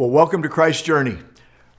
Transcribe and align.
Well, 0.00 0.08
welcome 0.08 0.42
to 0.44 0.48
Christ's 0.48 0.80
Journey 0.80 1.18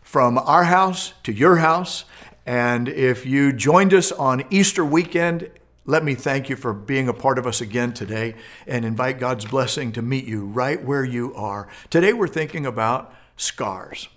from 0.04 0.38
our 0.38 0.66
house 0.66 1.14
to 1.24 1.34
your 1.34 1.56
house. 1.56 2.06
And 2.46 2.88
if 2.88 3.26
you 3.26 3.52
joined 3.52 3.96
us 3.96 4.12
on 4.12 4.44
Easter 4.52 4.86
weekend, 4.86 5.50
let 5.88 6.04
me 6.04 6.14
thank 6.14 6.48
you 6.48 6.56
for 6.56 6.72
being 6.72 7.08
a 7.08 7.14
part 7.14 7.40
of 7.40 7.48
us 7.48 7.62
again 7.62 7.94
today 7.94 8.36
and 8.68 8.86
invite 8.86 9.18
God's 9.18 9.46
blessing 9.46 9.92
to 9.94 10.04
meet 10.04 10.26
you 10.26 10.46
right 10.46 10.86
where 10.86 11.04
you 11.04 11.34
are. 11.34 11.68
Today 11.90 12.14
we're 12.14 12.28
thinking 12.28 12.64
about 12.64 13.12
scars. 13.38 14.08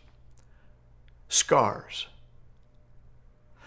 Scars. 1.30 2.06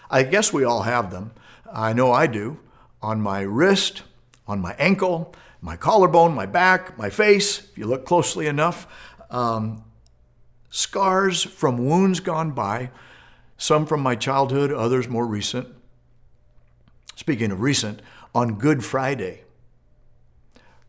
I 0.08 0.22
guess 0.22 0.52
we 0.52 0.62
all 0.62 0.82
have 0.82 1.10
them. 1.10 1.32
I 1.68 1.92
know 1.92 2.12
I 2.12 2.28
do. 2.28 2.60
On 3.02 3.20
my 3.20 3.40
wrist, 3.40 4.04
on 4.46 4.60
my 4.60 4.76
ankle, 4.78 5.34
my 5.60 5.74
collarbone, 5.74 6.32
my 6.32 6.46
back, 6.46 6.96
my 6.96 7.10
face, 7.10 7.58
if 7.58 7.76
you 7.76 7.88
look 7.88 8.06
closely 8.06 8.46
enough. 8.46 8.86
Um, 9.30 9.82
scars 10.70 11.42
from 11.42 11.78
wounds 11.78 12.20
gone 12.20 12.52
by, 12.52 12.90
some 13.56 13.86
from 13.86 14.00
my 14.00 14.14
childhood, 14.14 14.72
others 14.72 15.08
more 15.08 15.26
recent. 15.26 15.68
Speaking 17.16 17.50
of 17.50 17.60
recent, 17.60 18.00
on 18.34 18.54
Good 18.54 18.84
Friday, 18.84 19.42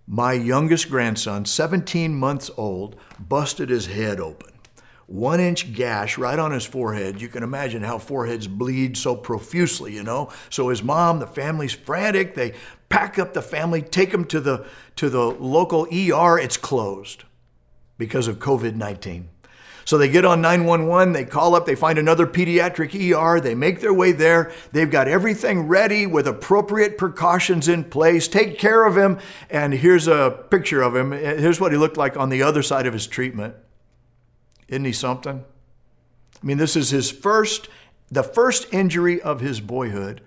my 0.05 0.33
youngest 0.33 0.89
grandson, 0.89 1.45
17 1.45 2.15
months 2.15 2.49
old, 2.57 2.95
busted 3.19 3.69
his 3.69 3.87
head 3.87 4.19
open. 4.19 4.51
One 5.07 5.39
inch 5.39 5.73
gash 5.73 6.19
right 6.19 6.37
on 6.37 6.51
his 6.51 6.65
forehead. 6.65 7.19
You 7.19 7.29
can 7.29 7.41
imagine 7.41 7.81
how 7.81 7.97
foreheads 7.97 8.47
bleed 8.47 8.95
so 8.95 9.15
profusely, 9.15 9.95
you 9.95 10.03
know. 10.03 10.29
So 10.51 10.69
his 10.69 10.83
mom, 10.83 11.17
the 11.17 11.25
family's 11.25 11.73
frantic. 11.73 12.35
They 12.35 12.53
pack 12.89 13.17
up 13.17 13.33
the 13.33 13.41
family, 13.41 13.81
take 13.81 14.13
him 14.13 14.25
to 14.25 14.39
the 14.39 14.67
to 14.97 15.09
the 15.09 15.25
local 15.25 15.85
ER. 15.85 16.37
It's 16.37 16.57
closed 16.57 17.23
because 17.97 18.27
of 18.27 18.37
COVID 18.37 18.75
19. 18.75 19.29
So 19.85 19.97
they 19.97 20.09
get 20.09 20.25
on 20.25 20.41
911, 20.41 21.13
they 21.13 21.25
call 21.25 21.55
up, 21.55 21.65
they 21.65 21.75
find 21.75 21.97
another 21.97 22.27
pediatric 22.27 22.93
ER, 22.93 23.39
they 23.39 23.55
make 23.55 23.81
their 23.81 23.93
way 23.93 24.11
there. 24.11 24.51
They've 24.71 24.89
got 24.89 25.07
everything 25.07 25.67
ready 25.67 26.05
with 26.05 26.27
appropriate 26.27 26.97
precautions 26.97 27.67
in 27.67 27.85
place, 27.85 28.27
take 28.27 28.59
care 28.59 28.85
of 28.85 28.95
him. 28.95 29.19
And 29.49 29.73
here's 29.73 30.07
a 30.07 30.45
picture 30.49 30.81
of 30.81 30.95
him. 30.95 31.11
Here's 31.11 31.59
what 31.59 31.71
he 31.71 31.77
looked 31.77 31.97
like 31.97 32.17
on 32.17 32.29
the 32.29 32.43
other 32.43 32.61
side 32.61 32.85
of 32.85 32.93
his 32.93 33.07
treatment. 33.07 33.55
Isn't 34.67 34.85
he 34.85 34.93
something? 34.93 35.43
I 36.41 36.45
mean, 36.45 36.57
this 36.57 36.75
is 36.75 36.91
his 36.91 37.11
first, 37.11 37.67
the 38.09 38.23
first 38.23 38.71
injury 38.73 39.21
of 39.21 39.39
his 39.41 39.59
boyhood. 39.59 40.21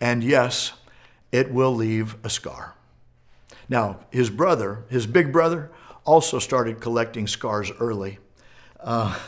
And 0.00 0.22
yes, 0.22 0.72
it 1.32 1.52
will 1.52 1.74
leave 1.74 2.16
a 2.24 2.30
scar. 2.30 2.74
Now, 3.68 4.00
his 4.10 4.30
brother, 4.30 4.84
his 4.88 5.06
big 5.06 5.32
brother, 5.32 5.70
also 6.04 6.38
started 6.38 6.80
collecting 6.80 7.26
scars 7.26 7.70
early. 7.80 8.18
Uh, 8.80 9.18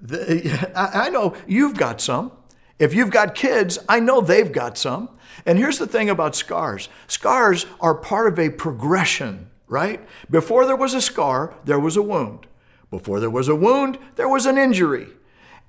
the, 0.00 0.70
I, 0.76 1.06
I 1.06 1.10
know 1.10 1.34
you've 1.46 1.76
got 1.76 2.00
some. 2.00 2.32
If 2.78 2.94
you've 2.94 3.10
got 3.10 3.34
kids, 3.34 3.78
I 3.88 4.00
know 4.00 4.20
they've 4.20 4.52
got 4.52 4.78
some. 4.78 5.10
And 5.44 5.58
here's 5.58 5.78
the 5.78 5.86
thing 5.86 6.10
about 6.10 6.36
scars 6.36 6.88
scars 7.06 7.66
are 7.80 7.94
part 7.94 8.32
of 8.32 8.38
a 8.38 8.50
progression, 8.50 9.50
right? 9.66 10.06
Before 10.30 10.66
there 10.66 10.76
was 10.76 10.94
a 10.94 11.00
scar, 11.00 11.54
there 11.64 11.80
was 11.80 11.96
a 11.96 12.02
wound. 12.02 12.46
Before 12.90 13.20
there 13.20 13.30
was 13.30 13.48
a 13.48 13.54
wound, 13.54 13.98
there 14.16 14.28
was 14.28 14.46
an 14.46 14.56
injury. 14.56 15.08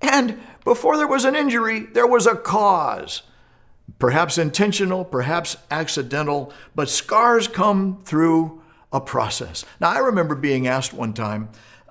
And 0.01 0.39
before 0.63 0.97
there 0.97 1.07
was 1.07 1.25
an 1.25 1.35
injury, 1.35 1.81
there 1.81 2.07
was 2.07 2.25
a 2.25 2.35
cause. 2.35 3.23
Perhaps 3.97 4.37
intentional, 4.37 5.03
perhaps 5.03 5.57
accidental, 5.69 6.53
but 6.75 6.89
scars 6.89 7.47
come 7.47 8.01
through 8.03 8.61
a 8.93 9.01
process. 9.01 9.65
Now, 9.81 9.89
I 9.89 9.99
remember 9.99 10.35
being 10.35 10.67
asked 10.67 10.93
one 10.93 11.13
time, 11.13 11.49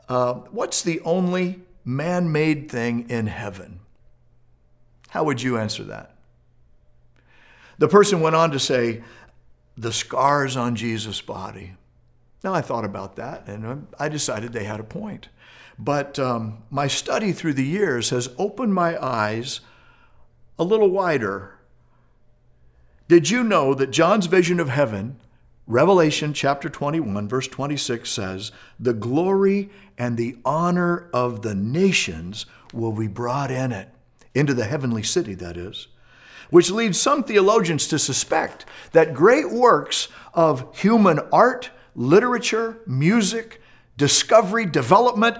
uh, 0.08 0.34
what's 0.50 0.82
the 0.82 1.00
only 1.00 1.60
man 1.84 2.32
made 2.32 2.70
thing 2.70 3.08
in 3.10 3.26
heaven? 3.26 3.80
How 5.10 5.24
would 5.24 5.42
you 5.42 5.58
answer 5.58 5.84
that? 5.84 6.14
The 7.78 7.88
person 7.88 8.20
went 8.20 8.36
on 8.36 8.50
to 8.50 8.58
say, 8.58 9.02
the 9.76 9.92
scars 9.92 10.56
on 10.56 10.74
Jesus' 10.74 11.20
body. 11.20 11.74
Now, 12.42 12.52
I 12.52 12.60
thought 12.60 12.84
about 12.84 13.16
that 13.16 13.48
and 13.48 13.86
I 13.98 14.08
decided 14.08 14.52
they 14.52 14.64
had 14.64 14.80
a 14.80 14.84
point. 14.84 15.28
But 15.78 16.18
um, 16.18 16.64
my 16.70 16.88
study 16.88 17.32
through 17.32 17.54
the 17.54 17.64
years 17.64 18.10
has 18.10 18.30
opened 18.36 18.74
my 18.74 19.02
eyes 19.02 19.60
a 20.58 20.64
little 20.64 20.90
wider. 20.90 21.54
Did 23.06 23.30
you 23.30 23.44
know 23.44 23.74
that 23.74 23.90
John's 23.90 24.26
vision 24.26 24.58
of 24.58 24.68
heaven 24.68 25.20
Revelation 25.68 26.32
chapter 26.32 26.70
21, 26.70 27.28
verse 27.28 27.46
26 27.46 28.10
says, 28.10 28.52
The 28.80 28.94
glory 28.94 29.68
and 29.98 30.16
the 30.16 30.38
honor 30.42 31.10
of 31.12 31.42
the 31.42 31.54
nations 31.54 32.46
will 32.72 32.92
be 32.92 33.06
brought 33.06 33.50
in 33.50 33.70
it, 33.70 33.90
into 34.34 34.54
the 34.54 34.64
heavenly 34.64 35.02
city, 35.02 35.34
that 35.34 35.58
is. 35.58 35.88
Which 36.48 36.70
leads 36.70 36.98
some 36.98 37.22
theologians 37.22 37.86
to 37.88 37.98
suspect 37.98 38.64
that 38.92 39.12
great 39.12 39.50
works 39.50 40.08
of 40.32 40.74
human 40.74 41.20
art, 41.30 41.68
literature, 41.94 42.78
music, 42.86 43.60
discovery, 43.98 44.64
development 44.64 45.36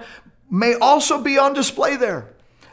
may 0.47 0.75
also 0.75 1.19
be 1.19 1.39
on 1.39 1.53
display 1.53 1.95
there. 1.95 2.27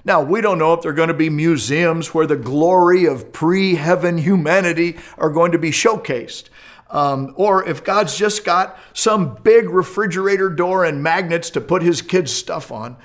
Now, 0.05 0.21
we 0.23 0.43
don't 0.43 0.59
know 0.59 0.75
if 0.75 0.83
there 0.83 0.93
are 0.93 0.95
going 0.95 1.09
to 1.09 1.15
be 1.15 1.31
museums 1.31 2.13
where 2.13 2.27
the 2.27 2.37
glory 2.37 3.07
of 3.07 3.33
pre 3.33 3.77
heaven 3.77 4.19
humanity 4.19 4.99
are 5.17 5.31
going 5.31 5.53
to 5.53 5.59
be 5.59 5.71
showcased. 5.71 6.51
Um, 6.91 7.35
or 7.37 7.69
if 7.69 7.83
God's 7.83 8.17
just 8.17 8.45
got 8.45 8.79
some 8.93 9.35
big 9.43 9.69
refrigerator 9.69 10.49
door 10.49 10.85
and 10.85 11.03
magnets 11.03 11.51
to 11.51 11.61
put 11.61 11.83
his 11.83 12.01
kids' 12.01 12.33
stuff 12.33 12.71
on. 12.71 12.97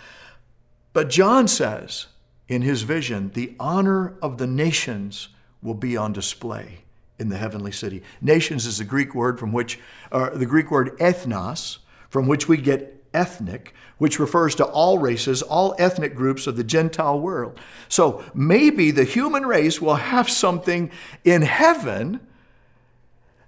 But 0.93 1.09
John 1.09 1.47
says 1.47 2.07
in 2.47 2.61
his 2.61 2.83
vision, 2.83 3.31
the 3.33 3.55
honor 3.59 4.17
of 4.21 4.37
the 4.37 4.47
nations 4.47 5.29
will 5.63 5.73
be 5.73 5.97
on 5.97 6.13
display 6.13 6.79
in 7.17 7.29
the 7.29 7.37
heavenly 7.37 7.71
city. 7.71 8.03
Nations 8.21 8.65
is 8.65 8.77
the 8.79 8.83
Greek 8.83 9.15
word 9.15 9.39
from 9.39 9.51
which, 9.51 9.79
uh, 10.11 10.31
the 10.31 10.45
Greek 10.45 10.69
word 10.71 10.97
ethnos, 10.99 11.77
from 12.09 12.27
which 12.27 12.47
we 12.47 12.57
get 12.57 13.03
ethnic, 13.13 13.73
which 13.97 14.19
refers 14.19 14.55
to 14.55 14.65
all 14.65 14.97
races, 14.97 15.41
all 15.41 15.75
ethnic 15.77 16.15
groups 16.15 16.47
of 16.47 16.57
the 16.57 16.63
Gentile 16.63 17.19
world. 17.19 17.59
So 17.87 18.23
maybe 18.33 18.91
the 18.91 19.03
human 19.03 19.45
race 19.45 19.81
will 19.81 19.95
have 19.95 20.29
something 20.29 20.91
in 21.23 21.43
heaven 21.43 22.19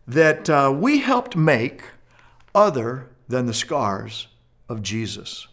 that 0.07 0.49
uh, 0.49 0.73
we 0.75 0.99
helped 0.99 1.35
make 1.35 1.83
other 2.53 3.09
than 3.27 3.45
the 3.45 3.53
scars 3.53 4.27
of 4.69 4.81
Jesus. 4.81 5.47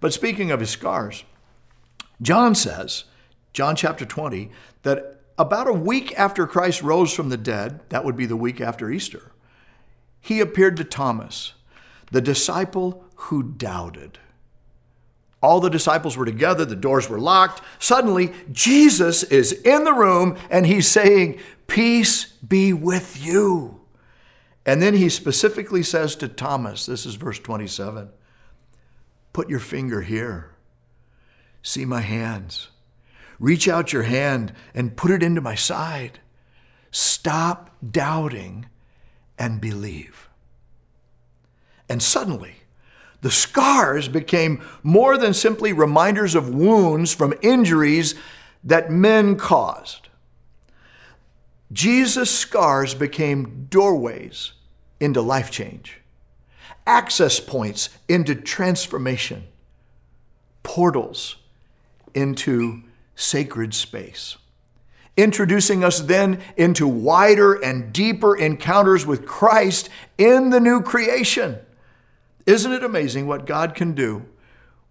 But 0.00 0.12
speaking 0.12 0.50
of 0.50 0.60
his 0.60 0.70
scars, 0.70 1.24
John 2.20 2.54
says, 2.54 3.04
John 3.52 3.76
chapter 3.76 4.04
20, 4.04 4.50
that 4.82 5.20
about 5.38 5.68
a 5.68 5.72
week 5.72 6.12
after 6.18 6.46
Christ 6.46 6.82
rose 6.82 7.12
from 7.12 7.28
the 7.28 7.36
dead, 7.36 7.80
that 7.88 8.04
would 8.04 8.16
be 8.16 8.26
the 8.26 8.36
week 8.36 8.60
after 8.60 8.90
Easter, 8.90 9.32
he 10.20 10.40
appeared 10.40 10.76
to 10.78 10.84
Thomas, 10.84 11.54
the 12.10 12.20
disciple 12.20 13.04
who 13.14 13.42
doubted. 13.42 14.18
All 15.42 15.60
the 15.60 15.68
disciples 15.68 16.16
were 16.16 16.24
together, 16.24 16.64
the 16.64 16.74
doors 16.74 17.08
were 17.08 17.20
locked. 17.20 17.60
Suddenly, 17.78 18.32
Jesus 18.50 19.22
is 19.24 19.52
in 19.52 19.84
the 19.84 19.92
room 19.92 20.38
and 20.48 20.66
he's 20.66 20.88
saying, 20.88 21.38
Peace 21.66 22.26
be 22.46 22.72
with 22.72 23.22
you. 23.22 23.83
And 24.66 24.80
then 24.80 24.94
he 24.94 25.08
specifically 25.08 25.82
says 25.82 26.16
to 26.16 26.28
Thomas, 26.28 26.86
this 26.86 27.04
is 27.04 27.16
verse 27.16 27.38
27, 27.38 28.08
put 29.32 29.50
your 29.50 29.60
finger 29.60 30.00
here. 30.00 30.50
See 31.62 31.84
my 31.84 32.00
hands. 32.00 32.68
Reach 33.38 33.68
out 33.68 33.92
your 33.92 34.04
hand 34.04 34.52
and 34.74 34.96
put 34.96 35.10
it 35.10 35.22
into 35.22 35.40
my 35.40 35.54
side. 35.54 36.20
Stop 36.90 37.70
doubting 37.88 38.66
and 39.38 39.60
believe. 39.60 40.28
And 41.88 42.02
suddenly, 42.02 42.56
the 43.20 43.30
scars 43.30 44.08
became 44.08 44.62
more 44.82 45.18
than 45.18 45.34
simply 45.34 45.72
reminders 45.72 46.34
of 46.34 46.54
wounds 46.54 47.14
from 47.14 47.34
injuries 47.42 48.14
that 48.62 48.90
men 48.90 49.36
caused. 49.36 50.08
Jesus' 51.72 52.30
scars 52.30 52.94
became 52.94 53.66
doorways 53.68 54.53
into 55.04 55.20
life 55.20 55.50
change, 55.50 56.00
access 56.86 57.38
points 57.38 57.90
into 58.08 58.34
transformation, 58.34 59.44
portals 60.62 61.36
into 62.14 62.82
sacred 63.14 63.74
space. 63.74 64.38
Introducing 65.16 65.84
us 65.84 66.00
then 66.00 66.40
into 66.56 66.88
wider 66.88 67.52
and 67.52 67.92
deeper 67.92 68.34
encounters 68.34 69.06
with 69.06 69.26
Christ 69.26 69.88
in 70.18 70.50
the 70.50 70.58
new 70.58 70.80
creation. 70.80 71.58
Isn't 72.46 72.72
it 72.72 72.82
amazing 72.82 73.26
what 73.26 73.46
God 73.46 73.74
can 73.74 73.92
do 73.92 74.24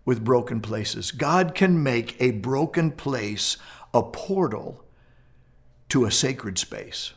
with 0.06 0.24
broken 0.24 0.62
places? 0.62 1.12
God 1.12 1.56
can 1.56 1.82
make 1.82 2.16
a 2.22 2.32
broken 2.32 2.92
place 2.92 3.58
a 3.94 4.04
portal 4.04 4.84
to 5.90 6.06
a 6.06 6.12
sacred 6.12 6.58
space. 6.58 7.14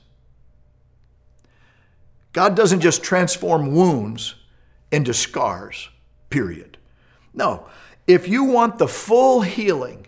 God 2.37 2.55
doesn't 2.55 2.81
just 2.81 3.03
transform 3.03 3.75
wounds 3.75 4.35
into 4.93 5.15
scars, 5.15 5.89
period. 6.29 6.77
No, 7.33 7.67
If 8.07 8.29
you 8.29 8.45
want 8.45 8.77
the 8.77 8.87
full 8.87 9.41
healing 9.41 10.07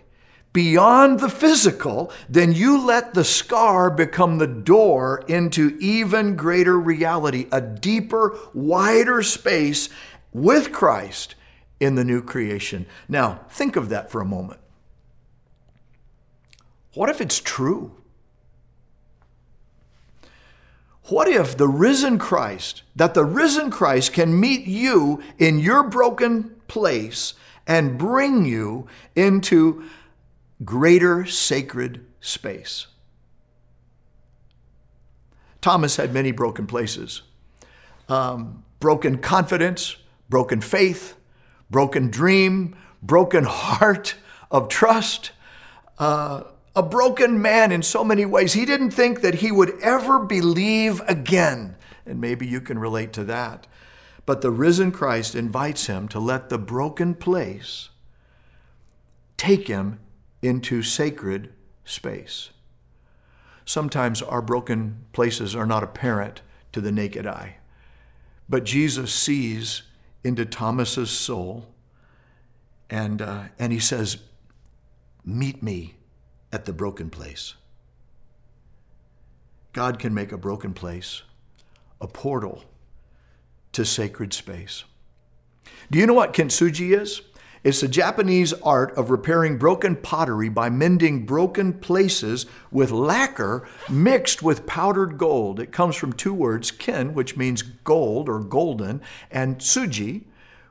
beyond 0.53 1.21
the 1.21 1.29
physical, 1.29 2.11
then 2.29 2.53
you 2.53 2.85
let 2.85 3.15
the 3.15 3.23
scar 3.23 3.89
become 3.89 4.37
the 4.37 4.45
door 4.45 5.23
into 5.27 5.75
even 5.81 6.35
greater 6.35 6.79
reality, 6.79 7.47
a 7.51 7.61
deeper, 7.61 8.37
wider 8.53 9.23
space 9.23 9.89
with 10.31 10.71
Christ 10.71 11.33
in 11.79 11.95
the 11.95 12.05
new 12.05 12.21
creation. 12.21 12.85
Now, 13.07 13.41
think 13.49 13.75
of 13.75 13.89
that 13.89 14.11
for 14.11 14.21
a 14.21 14.25
moment. 14.25 14.59
What 16.93 17.09
if 17.09 17.21
it's 17.21 17.39
true? 17.39 17.98
What 21.09 21.27
if 21.27 21.57
the 21.57 21.67
risen 21.67 22.19
Christ, 22.19 22.83
that 22.95 23.13
the 23.15 23.25
risen 23.25 23.71
Christ 23.71 24.13
can 24.13 24.39
meet 24.39 24.67
you 24.67 25.23
in 25.37 25.59
your 25.59 25.83
broken 25.83 26.55
place 26.67 27.33
and 27.65 27.97
bring 27.97 28.45
you 28.45 28.87
into 29.15 29.83
greater 30.63 31.25
sacred 31.25 32.05
space? 32.21 32.87
Thomas 35.61 35.95
had 35.97 36.13
many 36.13 36.31
broken 36.31 36.67
places 36.67 37.23
um, 38.07 38.63
broken 38.79 39.17
confidence, 39.17 39.97
broken 40.29 40.61
faith, 40.61 41.15
broken 41.69 42.09
dream, 42.09 42.75
broken 43.01 43.43
heart 43.47 44.15
of 44.51 44.69
trust. 44.69 45.31
Uh, 45.97 46.43
a 46.75 46.83
broken 46.83 47.41
man 47.41 47.71
in 47.71 47.81
so 47.81 48.03
many 48.03 48.25
ways. 48.25 48.53
He 48.53 48.65
didn't 48.65 48.91
think 48.91 49.21
that 49.21 49.35
he 49.35 49.51
would 49.51 49.79
ever 49.81 50.19
believe 50.19 51.01
again. 51.07 51.75
And 52.05 52.21
maybe 52.21 52.47
you 52.47 52.61
can 52.61 52.79
relate 52.79 53.13
to 53.13 53.23
that. 53.25 53.67
But 54.25 54.41
the 54.41 54.51
risen 54.51 54.91
Christ 54.91 55.35
invites 55.35 55.87
him 55.87 56.07
to 56.09 56.19
let 56.19 56.49
the 56.49 56.57
broken 56.57 57.15
place 57.15 57.89
take 59.37 59.67
him 59.67 59.99
into 60.41 60.83
sacred 60.83 61.51
space. 61.83 62.51
Sometimes 63.65 64.21
our 64.21 64.41
broken 64.41 65.05
places 65.13 65.55
are 65.55 65.65
not 65.65 65.83
apparent 65.83 66.41
to 66.71 66.81
the 66.81 66.91
naked 66.91 67.25
eye, 67.25 67.57
but 68.47 68.63
Jesus 68.63 69.13
sees 69.13 69.83
into 70.23 70.45
Thomas's 70.45 71.09
soul 71.09 71.67
and, 72.89 73.21
uh, 73.21 73.43
and 73.57 73.71
he 73.71 73.79
says, 73.79 74.17
Meet 75.23 75.61
me 75.61 75.95
at 76.51 76.65
the 76.65 76.73
broken 76.73 77.09
place. 77.09 77.55
God 79.73 79.99
can 79.99 80.13
make 80.13 80.31
a 80.31 80.37
broken 80.37 80.73
place 80.73 81.23
a 82.01 82.07
portal 82.07 82.63
to 83.73 83.85
sacred 83.85 84.33
space. 84.33 84.83
Do 85.91 85.99
you 85.99 86.07
know 86.07 86.13
what 86.13 86.33
kintsugi 86.33 86.97
is? 86.99 87.21
It's 87.61 87.81
the 87.81 87.89
Japanese 87.89 88.53
art 88.53 88.97
of 88.97 89.09
repairing 89.09 89.57
broken 89.57 89.97
pottery 89.97 90.47
by 90.47 90.69
mending 90.69 91.25
broken 91.25 91.73
places 91.73 92.45
with 92.71 92.89
lacquer 92.91 93.67
mixed 93.89 94.41
with 94.41 94.65
powdered 94.65 95.17
gold. 95.17 95.59
It 95.59 95.73
comes 95.73 95.97
from 95.97 96.13
two 96.13 96.33
words, 96.33 96.71
kin, 96.71 97.13
which 97.13 97.35
means 97.35 97.61
gold 97.61 98.29
or 98.29 98.39
golden, 98.39 99.01
and 99.29 99.57
tsugi, 99.57 100.23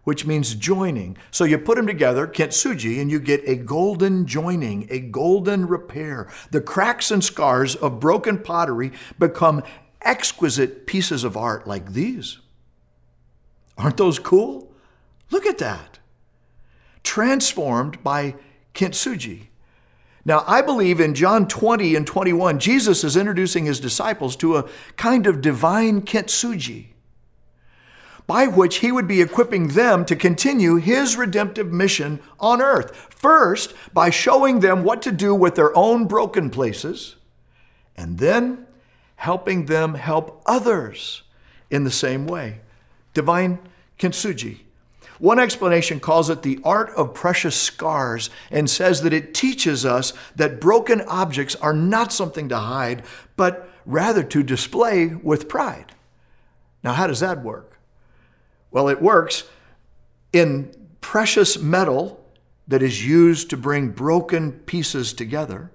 which 0.09 0.25
means 0.25 0.55
joining. 0.55 1.19
So 1.31 1.45
you 1.45 1.59
put 1.59 1.77
them 1.77 1.87
together, 1.87 2.27
kintsugi, 2.27 2.99
and 2.99 3.11
you 3.11 3.21
get 3.21 3.47
a 3.47 3.57
golden 3.57 4.25
joining, 4.25 4.87
a 4.91 5.01
golden 5.01 5.69
repair. 5.69 6.33
The 6.51 6.63
cracks 6.63 7.11
and 7.11 7.23
scars 7.23 7.75
of 7.75 8.01
broken 8.01 8.39
pottery 8.39 8.93
become 9.19 9.63
exquisite 10.01 10.87
pieces 10.87 11.25
of 11.25 11.37
art 11.37 11.67
like 11.67 11.93
these. 11.93 12.39
Aren't 13.77 13.99
those 13.99 14.19
cool? 14.19 14.73
Look 15.31 15.45
at 15.45 15.59
that. 15.59 15.99
Transformed 17.03 18.03
by 18.03 18.37
kintsugi. 18.73 19.49
Now, 20.25 20.43
I 20.47 20.63
believe 20.63 21.01
in 21.01 21.15
John 21.15 21.47
20 21.47 21.95
and 21.95 22.07
21, 22.07 22.61
Jesus 22.61 23.05
is 23.05 23.15
introducing 23.15 23.67
his 23.67 23.79
disciples 23.79 24.37
to 24.37 24.57
a 24.57 24.71
kind 24.97 25.27
of 25.27 25.43
divine 25.43 26.01
kintsugi 26.01 26.93
by 28.29 28.47
which 28.47 28.77
he 28.77 28.93
would 28.93 29.09
be 29.09 29.23
equipping 29.23 29.69
them 29.69 30.05
to 30.05 30.15
continue 30.15 30.77
his 30.77 31.17
redemptive 31.17 31.73
mission 31.73 32.21
on 32.39 32.61
earth. 32.61 32.95
First, 33.09 33.73
by 33.95 34.11
showing 34.11 34.61
them 34.61 34.85
what 34.85 35.01
to 35.03 35.11
do 35.11 35.35
with 35.35 35.55
their 35.55 35.77
own 35.77 36.07
broken 36.07 36.51
places, 36.51 37.17
and 37.97 38.19
then 38.19 38.67
helping 39.17 39.65
them 39.65 39.95
help 39.95 40.43
others 40.45 41.23
in 41.71 41.85
the 41.85 41.91
same 41.91 42.27
way. 42.27 42.61
Divine 43.15 43.59
kintsugi. 43.99 44.59
One 45.19 45.39
explanation 45.39 45.99
calls 45.99 46.29
it 46.29 46.43
the 46.43 46.61
art 46.63 46.91
of 46.91 47.15
precious 47.15 47.57
scars 47.57 48.29
and 48.51 48.69
says 48.69 49.03
that 49.03 49.15
it 49.15 49.33
teaches 49.35 49.87
us 49.87 50.13
that 50.37 50.61
broken 50.61 51.01
objects 51.01 51.57
are 51.57 51.73
not 51.73 52.13
something 52.13 52.51
to 52.51 52.59
hide, 52.59 53.03
but 53.37 53.71
rather 53.87 54.23
to 54.23 54.43
display 54.43 55.07
with 55.07 55.49
pride. 55.49 55.95
Now, 56.85 56.93
how 56.93 57.07
does 57.07 57.21
that 57.21 57.43
work? 57.43 57.78
Well, 58.71 58.89
it 58.89 59.01
works 59.01 59.45
in 60.33 60.75
precious 61.01 61.59
metal 61.59 62.25
that 62.67 62.83
is 62.83 63.07
used 63.07 63.51
to 63.51 63.57
bring 63.57 63.91
broken 63.91 64.53
pieces 64.53 65.13
together. 65.13 65.71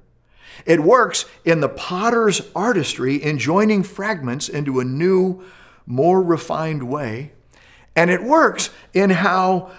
It 0.65 0.83
works 0.83 1.25
in 1.43 1.61
the 1.61 1.69
potter's 1.69 2.41
artistry 2.55 3.15
in 3.15 3.39
joining 3.39 3.81
fragments 3.81 4.47
into 4.47 4.79
a 4.79 4.83
new, 4.83 5.43
more 5.85 6.21
refined 6.21 6.83
way. 6.83 7.31
And 7.95 8.11
it 8.11 8.23
works 8.23 8.69
in 8.93 9.09
how 9.09 9.71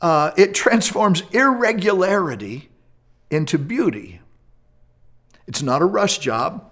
uh, 0.00 0.32
it 0.36 0.54
transforms 0.54 1.22
irregularity 1.32 2.70
into 3.30 3.58
beauty. 3.58 4.20
It's 5.46 5.62
not 5.62 5.82
a 5.82 5.86
rush 5.86 6.18
job, 6.18 6.70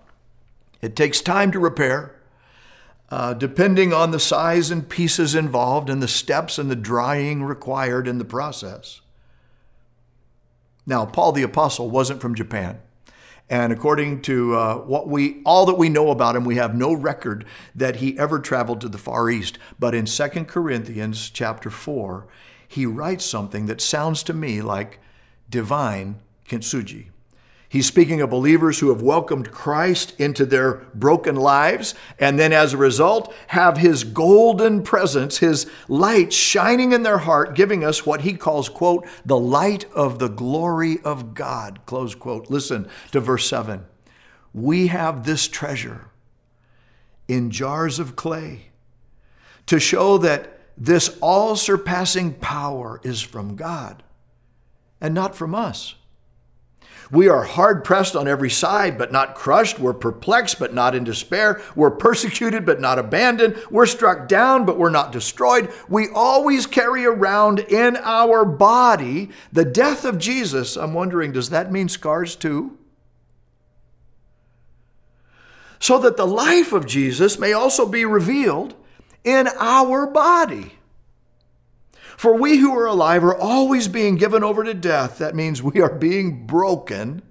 it 0.80 0.96
takes 0.96 1.20
time 1.20 1.52
to 1.52 1.58
repair 1.58 2.19
uh, 3.10 3.34
depending 3.34 3.92
on 3.92 4.10
the 4.10 4.20
size 4.20 4.70
and 4.70 4.88
pieces 4.88 5.34
involved 5.34 5.90
and 5.90 6.02
the 6.02 6.08
steps 6.08 6.58
and 6.58 6.70
the 6.70 6.76
drying 6.76 7.42
required 7.42 8.06
in 8.06 8.18
the 8.18 8.24
process. 8.24 9.00
Now, 10.86 11.06
Paul 11.06 11.32
the 11.32 11.42
Apostle 11.42 11.90
wasn't 11.90 12.20
from 12.20 12.34
Japan. 12.34 12.80
And 13.48 13.72
according 13.72 14.22
to 14.22 14.54
uh, 14.54 14.76
what 14.76 15.08
we, 15.08 15.42
all 15.44 15.66
that 15.66 15.74
we 15.74 15.88
know 15.88 16.10
about 16.10 16.36
him, 16.36 16.44
we 16.44 16.54
have 16.54 16.74
no 16.74 16.92
record 16.92 17.44
that 17.74 17.96
he 17.96 18.16
ever 18.16 18.38
traveled 18.38 18.80
to 18.82 18.88
the 18.88 18.96
Far 18.96 19.28
East. 19.28 19.58
But 19.76 19.92
in 19.92 20.04
2 20.04 20.28
Corinthians 20.44 21.30
chapter 21.30 21.68
4, 21.68 22.28
he 22.68 22.86
writes 22.86 23.24
something 23.24 23.66
that 23.66 23.80
sounds 23.80 24.22
to 24.22 24.32
me 24.32 24.62
like 24.62 25.00
divine 25.50 26.20
kintsugi. 26.48 27.09
He's 27.70 27.86
speaking 27.86 28.20
of 28.20 28.30
believers 28.30 28.80
who 28.80 28.88
have 28.88 29.00
welcomed 29.00 29.52
Christ 29.52 30.18
into 30.18 30.44
their 30.44 30.88
broken 30.92 31.36
lives 31.36 31.94
and 32.18 32.36
then 32.36 32.52
as 32.52 32.72
a 32.72 32.76
result 32.76 33.32
have 33.46 33.76
his 33.76 34.02
golden 34.02 34.82
presence, 34.82 35.38
his 35.38 35.70
light 35.86 36.32
shining 36.32 36.90
in 36.90 37.04
their 37.04 37.18
heart, 37.18 37.54
giving 37.54 37.84
us 37.84 38.04
what 38.04 38.22
he 38.22 38.32
calls, 38.32 38.68
quote, 38.68 39.06
the 39.24 39.38
light 39.38 39.84
of 39.94 40.18
the 40.18 40.26
glory 40.26 40.98
of 41.04 41.32
God, 41.32 41.78
close 41.86 42.16
quote. 42.16 42.50
Listen 42.50 42.88
to 43.12 43.20
verse 43.20 43.46
7. 43.46 43.86
We 44.52 44.88
have 44.88 45.24
this 45.24 45.46
treasure 45.46 46.10
in 47.28 47.52
jars 47.52 48.00
of 48.00 48.16
clay 48.16 48.62
to 49.66 49.78
show 49.78 50.18
that 50.18 50.58
this 50.76 51.16
all 51.20 51.54
surpassing 51.54 52.34
power 52.34 53.00
is 53.04 53.22
from 53.22 53.54
God 53.54 54.02
and 55.00 55.14
not 55.14 55.36
from 55.36 55.54
us. 55.54 55.94
We 57.12 57.28
are 57.28 57.42
hard 57.42 57.82
pressed 57.82 58.14
on 58.14 58.28
every 58.28 58.50
side, 58.50 58.96
but 58.96 59.10
not 59.10 59.34
crushed. 59.34 59.80
We're 59.80 59.92
perplexed, 59.92 60.60
but 60.60 60.72
not 60.72 60.94
in 60.94 61.02
despair. 61.02 61.60
We're 61.74 61.90
persecuted, 61.90 62.64
but 62.64 62.80
not 62.80 63.00
abandoned. 63.00 63.60
We're 63.70 63.86
struck 63.86 64.28
down, 64.28 64.64
but 64.64 64.78
we're 64.78 64.90
not 64.90 65.10
destroyed. 65.10 65.72
We 65.88 66.08
always 66.14 66.66
carry 66.66 67.04
around 67.04 67.58
in 67.58 67.96
our 67.96 68.44
body 68.44 69.30
the 69.52 69.64
death 69.64 70.04
of 70.04 70.18
Jesus. 70.18 70.76
I'm 70.76 70.94
wondering, 70.94 71.32
does 71.32 71.50
that 71.50 71.72
mean 71.72 71.88
scars 71.88 72.36
too? 72.36 72.78
So 75.80 75.98
that 75.98 76.16
the 76.16 76.26
life 76.26 76.72
of 76.72 76.86
Jesus 76.86 77.38
may 77.38 77.52
also 77.52 77.86
be 77.86 78.04
revealed 78.04 78.74
in 79.24 79.48
our 79.58 80.06
body. 80.06 80.74
For 82.20 82.36
we 82.36 82.58
who 82.58 82.76
are 82.76 82.84
alive 82.84 83.24
are 83.24 83.34
always 83.34 83.88
being 83.88 84.16
given 84.16 84.44
over 84.44 84.62
to 84.62 84.74
death. 84.74 85.16
That 85.16 85.34
means 85.34 85.62
we 85.62 85.80
are 85.80 85.94
being 85.94 86.46
broken 86.46 87.22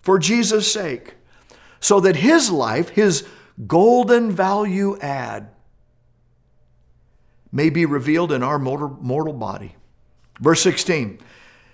for 0.00 0.20
Jesus' 0.20 0.72
sake, 0.72 1.16
so 1.80 1.98
that 1.98 2.14
his 2.14 2.48
life, 2.48 2.90
his 2.90 3.26
golden 3.66 4.30
value 4.30 4.96
add, 5.00 5.48
may 7.50 7.68
be 7.68 7.84
revealed 7.84 8.30
in 8.30 8.44
our 8.44 8.60
mortal, 8.60 9.32
body. 9.32 9.74
Verse 10.38 10.62
16 10.62 11.18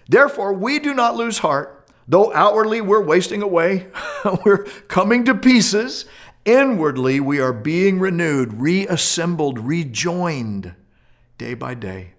Therefore, 0.08 0.54
we 0.54 0.78
do 0.78 0.94
not 0.94 1.16
lose 1.16 1.36
heart, 1.36 1.86
though 2.08 2.32
outwardly 2.32 2.80
we're 2.80 3.04
wasting 3.04 3.42
away, 3.42 3.88
we're 4.46 4.64
coming 4.88 5.26
to 5.26 5.34
pieces. 5.34 6.06
Inwardly, 6.46 7.20
we 7.20 7.40
are 7.40 7.52
being 7.52 8.00
renewed, 8.00 8.54
reassembled, 8.54 9.58
rejoined 9.58 10.74
day 11.36 11.52
by 11.52 11.74
day. 11.74 12.14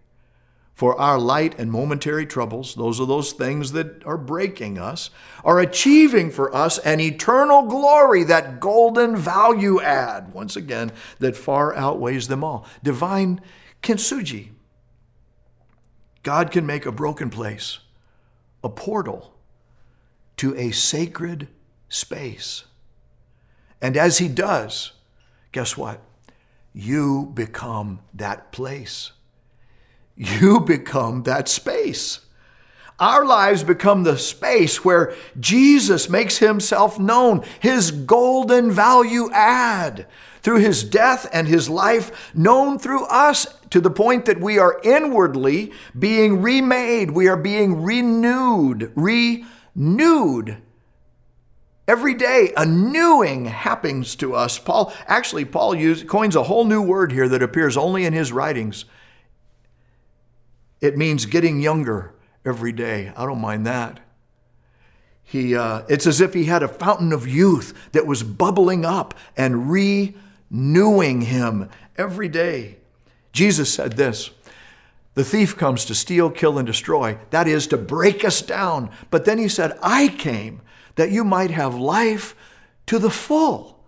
For 0.74 1.00
our 1.00 1.20
light 1.20 1.60
and 1.60 1.72
momentary 1.72 2.26
troubles, 2.26 2.74
those 2.74 3.00
are 3.00 3.06
those 3.06 3.32
things 3.32 3.74
that 3.74 4.04
are 4.06 4.18
breaking 4.18 4.80
us, 4.80 5.12
are 5.46 5.60
achieving 5.60 6.32
for 6.32 6.54
us 6.54 6.80
an 6.80 7.00
eternal 7.00 7.64
glory, 7.64 8.24
that 8.24 8.60
golden 8.60 9.16
value 9.16 9.80
add, 9.80 10.34
once 10.34 10.56
again, 10.56 10.92
that 11.20 11.36
far 11.36 11.76
outweighs 11.76 12.28
them 12.28 12.44
all. 12.44 12.66
Divine 12.82 13.40
kintsugi. 13.84 14.50
God 16.24 16.50
can 16.50 16.66
make 16.66 16.86
a 16.86 16.92
broken 16.92 17.30
place 17.30 17.80
a 18.64 18.70
portal 18.70 19.34
to 20.38 20.56
a 20.58 20.72
sacred 20.72 21.50
space. 21.90 22.64
And 23.82 23.96
as 23.98 24.18
He 24.18 24.28
does, 24.28 24.94
guess 25.52 25.78
what? 25.78 26.02
You 26.74 27.32
become 27.34 28.00
that 28.14 28.52
place 28.52 29.12
you 30.16 30.60
become 30.66 31.24
that 31.24 31.48
space. 31.48 32.20
Our 33.00 33.26
lives 33.26 33.64
become 33.64 34.04
the 34.04 34.18
space 34.18 34.86
where 34.86 35.16
Jesus 35.40 36.10
makes 36.10 36.38
himself 36.38 37.00
known, 37.00 37.44
his 37.60 37.92
golden 37.92 38.72
value 38.72 39.30
add 39.32 40.08
through 40.42 40.60
his 40.60 40.84
death 40.84 41.28
and 41.34 41.48
his 41.48 41.70
life, 41.70 42.32
known 42.36 42.78
through 42.78 43.06
us 43.06 43.48
to 43.72 43.82
the 43.82 43.90
point 43.90 44.26
that 44.26 44.40
we 44.40 44.60
are 44.60 44.80
inwardly 44.84 45.72
being 45.98 46.42
remade, 46.42 47.12
we 47.12 47.28
are 47.28 47.38
being 47.38 47.82
renewed, 47.82 48.92
renewed. 48.96 50.58
Every 51.88 52.14
day, 52.14 52.54
a 52.56 52.66
newing 52.66 53.46
happens 53.46 54.16
to 54.18 54.36
us. 54.36 54.60
Paul, 54.60 54.94
actually, 55.08 55.46
Paul 55.46 55.76
use, 55.76 56.04
coins 56.04 56.36
a 56.36 56.44
whole 56.44 56.66
new 56.66 56.82
word 56.82 57.12
here 57.12 57.28
that 57.28 57.44
appears 57.44 57.76
only 57.76 58.06
in 58.06 58.14
his 58.14 58.32
writings. 58.32 58.86
It 60.84 60.98
means 60.98 61.26
getting 61.26 61.62
younger 61.62 62.14
every 62.44 62.74
day. 62.74 63.14
I 63.16 63.26
don't 63.26 63.40
mind 63.40 63.66
that. 63.66 64.02
He, 65.24 65.56
uh, 65.56 65.84
it's 65.88 66.06
as 66.06 66.20
if 66.20 66.34
he 66.34 66.44
had 66.44 66.62
a 66.62 66.68
fountain 66.68 67.14
of 67.14 67.26
youth 67.26 67.74
that 67.94 68.06
was 68.06 68.22
bubbling 68.22 68.84
up 68.84 69.14
and 69.38 69.72
renewing 69.72 71.22
him 71.22 71.70
every 71.98 72.28
day. 72.28 72.80
Jesus 73.32 73.74
said 73.74 73.94
this 73.94 74.32
The 75.14 75.24
thief 75.24 75.56
comes 75.56 75.86
to 75.86 75.96
steal, 75.96 76.30
kill, 76.30 76.58
and 76.58 76.68
destroy. 76.68 77.18
That 77.30 77.48
is, 77.48 77.66
to 77.68 77.78
break 77.78 78.26
us 78.26 78.42
down. 78.42 78.92
But 79.10 79.24
then 79.24 79.38
he 79.38 79.48
said, 79.48 79.80
I 79.82 80.10
came 80.10 80.60
that 80.96 81.12
you 81.12 81.24
might 81.24 81.52
have 81.52 81.76
life 81.76 82.36
to 82.88 83.00
the 83.00 83.10
full. 83.10 83.80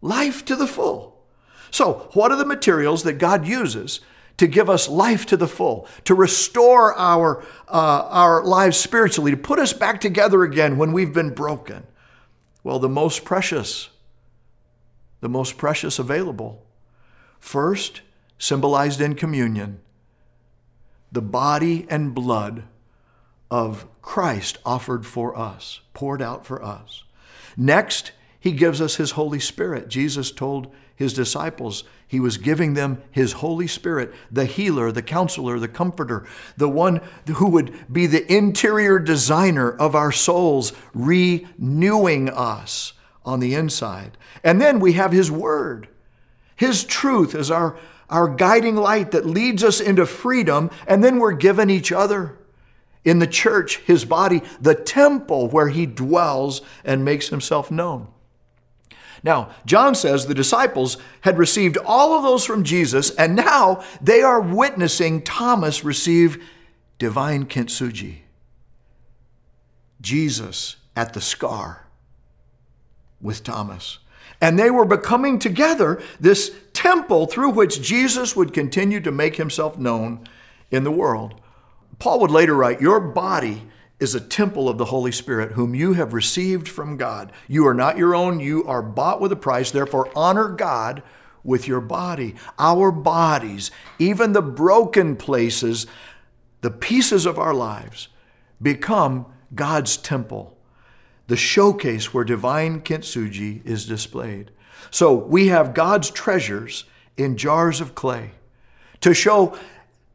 Life 0.00 0.44
to 0.46 0.56
the 0.56 0.66
full. 0.66 1.22
So, 1.70 2.10
what 2.14 2.32
are 2.32 2.36
the 2.36 2.44
materials 2.44 3.04
that 3.04 3.14
God 3.14 3.46
uses 3.46 4.00
to 4.36 4.46
give 4.46 4.68
us 4.70 4.88
life 4.88 5.26
to 5.26 5.36
the 5.36 5.46
full, 5.46 5.86
to 6.04 6.14
restore 6.14 6.96
our, 6.96 7.42
uh, 7.68 8.06
our 8.08 8.44
lives 8.44 8.76
spiritually, 8.76 9.30
to 9.30 9.36
put 9.36 9.58
us 9.58 9.72
back 9.72 10.00
together 10.00 10.42
again 10.42 10.76
when 10.76 10.92
we've 10.92 11.12
been 11.12 11.30
broken. 11.34 11.86
Well, 12.64 12.78
the 12.78 12.88
most 12.88 13.24
precious, 13.24 13.90
the 15.20 15.28
most 15.28 15.58
precious 15.58 15.98
available. 15.98 16.64
First, 17.38 18.02
symbolized 18.38 19.00
in 19.00 19.14
communion, 19.14 19.80
the 21.10 21.22
body 21.22 21.86
and 21.90 22.14
blood 22.14 22.64
of 23.50 23.86
Christ 24.00 24.58
offered 24.64 25.04
for 25.04 25.36
us, 25.36 25.80
poured 25.92 26.22
out 26.22 26.46
for 26.46 26.62
us. 26.64 27.04
Next, 27.56 28.12
he 28.40 28.52
gives 28.52 28.80
us 28.80 28.96
his 28.96 29.12
Holy 29.12 29.38
Spirit. 29.38 29.88
Jesus 29.88 30.32
told 30.32 30.72
his 31.02 31.12
disciples, 31.12 31.84
he 32.06 32.20
was 32.20 32.38
giving 32.38 32.74
them 32.74 33.02
his 33.10 33.32
Holy 33.32 33.66
Spirit, 33.66 34.14
the 34.30 34.44
healer, 34.44 34.92
the 34.92 35.02
counselor, 35.02 35.58
the 35.58 35.68
comforter, 35.68 36.26
the 36.56 36.68
one 36.68 37.00
who 37.26 37.48
would 37.48 37.74
be 37.92 38.06
the 38.06 38.32
interior 38.32 38.98
designer 38.98 39.70
of 39.70 39.94
our 39.94 40.12
souls, 40.12 40.72
renewing 40.94 42.28
us 42.28 42.92
on 43.24 43.40
the 43.40 43.54
inside. 43.54 44.16
And 44.44 44.60
then 44.60 44.78
we 44.78 44.92
have 44.92 45.12
his 45.12 45.30
word. 45.30 45.88
His 46.54 46.84
truth 46.84 47.34
is 47.34 47.50
our, 47.50 47.76
our 48.08 48.28
guiding 48.28 48.76
light 48.76 49.10
that 49.10 49.26
leads 49.26 49.64
us 49.64 49.80
into 49.80 50.06
freedom, 50.06 50.70
and 50.86 51.02
then 51.02 51.18
we're 51.18 51.32
given 51.32 51.70
each 51.70 51.90
other. 51.90 52.38
In 53.04 53.18
the 53.18 53.26
church, 53.26 53.78
his 53.78 54.04
body, 54.04 54.42
the 54.60 54.76
temple 54.76 55.48
where 55.48 55.68
he 55.68 55.86
dwells 55.86 56.60
and 56.84 57.04
makes 57.04 57.28
himself 57.30 57.70
known. 57.70 58.06
Now, 59.24 59.50
John 59.64 59.94
says 59.94 60.26
the 60.26 60.34
disciples 60.34 60.96
had 61.20 61.38
received 61.38 61.78
all 61.84 62.16
of 62.16 62.22
those 62.22 62.44
from 62.44 62.64
Jesus, 62.64 63.10
and 63.14 63.36
now 63.36 63.84
they 64.00 64.22
are 64.22 64.40
witnessing 64.40 65.22
Thomas 65.22 65.84
receive 65.84 66.42
divine 66.98 67.46
kintsugi. 67.46 68.18
Jesus 70.00 70.76
at 70.96 71.12
the 71.12 71.20
scar 71.20 71.86
with 73.20 73.44
Thomas. 73.44 73.98
And 74.40 74.58
they 74.58 74.70
were 74.70 74.84
becoming 74.84 75.38
together 75.38 76.02
this 76.18 76.52
temple 76.72 77.26
through 77.26 77.50
which 77.50 77.80
Jesus 77.80 78.34
would 78.34 78.52
continue 78.52 79.00
to 79.00 79.12
make 79.12 79.36
himself 79.36 79.78
known 79.78 80.26
in 80.72 80.82
the 80.82 80.90
world. 80.90 81.40
Paul 82.00 82.18
would 82.20 82.32
later 82.32 82.54
write, 82.54 82.80
Your 82.80 82.98
body 82.98 83.62
is 84.02 84.16
a 84.16 84.20
temple 84.20 84.68
of 84.68 84.78
the 84.78 84.86
Holy 84.86 85.12
Spirit, 85.12 85.52
whom 85.52 85.76
you 85.76 85.92
have 85.92 86.12
received 86.12 86.68
from 86.68 86.96
God. 86.96 87.30
You 87.46 87.68
are 87.68 87.74
not 87.74 87.96
your 87.96 88.16
own, 88.16 88.40
you 88.40 88.64
are 88.66 88.82
bought 88.82 89.20
with 89.20 89.30
a 89.30 89.36
price. 89.36 89.70
Therefore, 89.70 90.10
honor 90.16 90.48
God 90.48 91.04
with 91.44 91.68
your 91.68 91.80
body. 91.80 92.34
Our 92.58 92.90
bodies, 92.90 93.70
even 94.00 94.32
the 94.32 94.42
broken 94.42 95.14
places, 95.14 95.86
the 96.62 96.70
pieces 96.70 97.26
of 97.26 97.38
our 97.38 97.54
lives, 97.54 98.08
become 98.60 99.26
God's 99.54 99.96
temple, 99.96 100.58
the 101.28 101.36
showcase 101.36 102.12
where 102.12 102.24
divine 102.24 102.80
kintsugi 102.80 103.64
is 103.64 103.86
displayed. 103.86 104.50
So 104.90 105.14
we 105.14 105.46
have 105.46 105.74
God's 105.74 106.10
treasures 106.10 106.84
in 107.16 107.36
jars 107.36 107.80
of 107.80 107.94
clay 107.94 108.32
to 109.00 109.14
show 109.14 109.56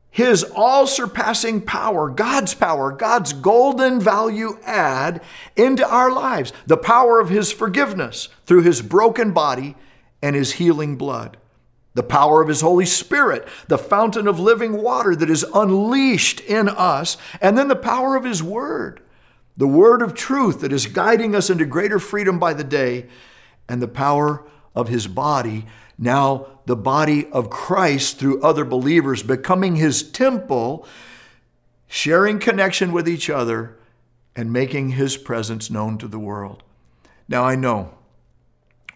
his 0.10 0.44
all 0.44 0.88
surpassing 0.88 1.62
power, 1.62 2.10
God's 2.10 2.56
power, 2.56 2.92
God's 2.92 3.34
golden 3.34 4.00
value 4.00 4.58
add 4.66 5.22
into 5.56 5.88
our 5.88 6.12
lives, 6.12 6.52
the 6.66 6.76
power 6.76 7.20
of 7.20 7.30
His 7.30 7.52
forgiveness 7.52 8.30
through 8.46 8.64
His 8.64 8.82
broken 8.82 9.32
body 9.32 9.76
and 10.22 10.36
His 10.36 10.54
healing 10.54 10.96
blood, 10.96 11.38
the 11.94 12.02
power 12.02 12.42
of 12.42 12.48
His 12.48 12.62
Holy 12.62 12.86
Spirit, 12.86 13.48
the 13.68 13.78
fountain 13.78 14.28
of 14.28 14.40
living 14.40 14.82
water 14.82 15.16
that 15.16 15.30
is 15.30 15.46
unleashed 15.54 16.40
in 16.40 16.68
us, 16.68 17.18
and 17.40 17.56
then 17.56 17.68
the 17.68 17.76
power 17.76 18.16
of 18.16 18.24
His 18.24 18.42
Word, 18.42 19.02
the 19.56 19.68
Word 19.68 20.02
of 20.02 20.16
truth 20.16 20.62
that 20.62 20.74
is 20.74 20.88
guiding 20.88 21.36
us 21.36 21.52
into 21.52 21.64
greater 21.64 22.00
freedom 22.00 22.40
by 22.40 22.54
the 22.54 22.64
day, 22.64 23.06
and 23.70 23.84
the 23.84 23.88
power 23.88 24.44
of 24.74 24.88
His 24.88 25.06
body 25.06 25.68
now 25.98 26.48
the 26.66 26.76
body 26.76 27.28
of 27.32 27.50
Christ 27.50 28.20
through 28.20 28.42
other 28.42 28.66
believers, 28.66 29.24
becoming 29.24 29.76
his 29.78 30.04
temple, 30.04 30.86
sharing 31.88 32.40
connection 32.40 32.92
with 32.92 33.08
each 33.08 33.30
other, 33.30 33.78
and 34.36 34.54
making 34.54 34.90
his 34.90 35.18
presence 35.18 35.72
known 35.72 35.98
to 35.98 36.08
the 36.08 36.20
world. 36.20 36.62
Now, 37.28 37.44
I 37.44 37.56
know 37.56 37.96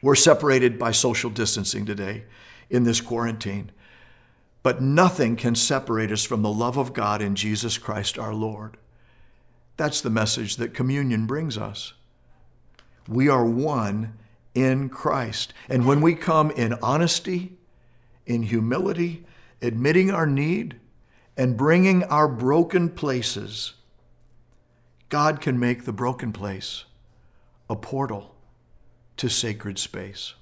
we're 0.02 0.16
separated 0.16 0.78
by 0.78 0.92
social 0.92 1.30
distancing 1.30 1.86
today 1.86 2.26
in 2.70 2.84
this 2.84 3.02
quarantine, 3.02 3.72
but 4.64 4.82
nothing 4.82 5.36
can 5.36 5.56
separate 5.56 6.12
us 6.12 6.24
from 6.24 6.44
the 6.44 6.52
love 6.52 6.78
of 6.78 6.94
God 6.94 7.22
in 7.22 7.36
Jesus 7.36 7.78
Christ 7.78 8.20
our 8.20 8.34
Lord. 8.34 8.78
That's 9.78 10.02
the 10.02 10.10
message 10.12 10.58
that 10.58 10.76
communion 10.76 11.26
brings 11.26 11.58
us. 11.58 11.94
We 13.08 13.28
are 13.28 13.46
one 13.46 14.18
in 14.54 14.90
Christ. 14.90 15.54
And 15.70 15.86
when 15.86 16.02
we 16.02 16.16
come 16.16 16.52
in 16.52 16.74
honesty, 16.82 17.54
in 18.26 18.44
humility, 18.44 19.26
admitting 19.62 20.12
our 20.12 20.26
need, 20.26 20.80
and 21.38 21.58
bringing 21.58 22.04
our 22.04 22.28
broken 22.28 22.90
places, 22.90 23.74
God 25.10 25.42
can 25.42 25.60
make 25.60 25.86
the 25.86 25.94
broken 25.94 26.32
place 26.32 26.86
a 27.70 27.76
portal 27.76 28.36
to 29.18 29.30
sacred 29.30 29.80
space. 29.80 30.34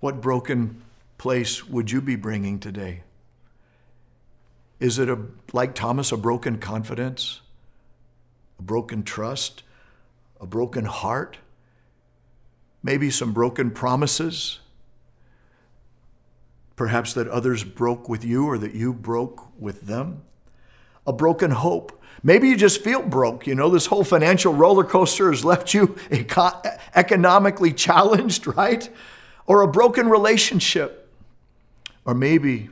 What 0.00 0.20
broken 0.20 0.82
place 1.18 1.66
would 1.66 1.90
you 1.90 2.00
be 2.00 2.16
bringing 2.16 2.58
today? 2.58 3.02
Is 4.78 4.98
it 4.98 5.08
a, 5.08 5.18
like 5.52 5.74
Thomas, 5.74 6.12
a 6.12 6.16
broken 6.16 6.58
confidence, 6.58 7.40
a 8.58 8.62
broken 8.62 9.02
trust, 9.02 9.62
a 10.40 10.46
broken 10.46 10.84
heart? 10.84 11.38
Maybe 12.84 13.10
some 13.10 13.32
broken 13.32 13.70
promises, 13.70 14.60
perhaps 16.76 17.14
that 17.14 17.26
others 17.26 17.64
broke 17.64 18.08
with 18.08 18.22
you 18.22 18.46
or 18.46 18.58
that 18.58 18.74
you 18.74 18.92
broke 18.92 19.48
with 19.58 19.82
them, 19.82 20.22
a 21.06 21.12
broken 21.12 21.50
hope. 21.50 22.00
Maybe 22.22 22.48
you 22.48 22.56
just 22.56 22.82
feel 22.82 23.02
broke. 23.02 23.46
You 23.46 23.54
know, 23.54 23.70
this 23.70 23.86
whole 23.86 24.04
financial 24.04 24.52
roller 24.52 24.84
coaster 24.84 25.30
has 25.30 25.44
left 25.44 25.72
you 25.72 25.96
economically 26.94 27.72
challenged, 27.72 28.46
right? 28.56 28.88
Or 29.46 29.62
a 29.62 29.68
broken 29.68 30.08
relationship. 30.08 31.10
Or 32.04 32.14
maybe 32.14 32.68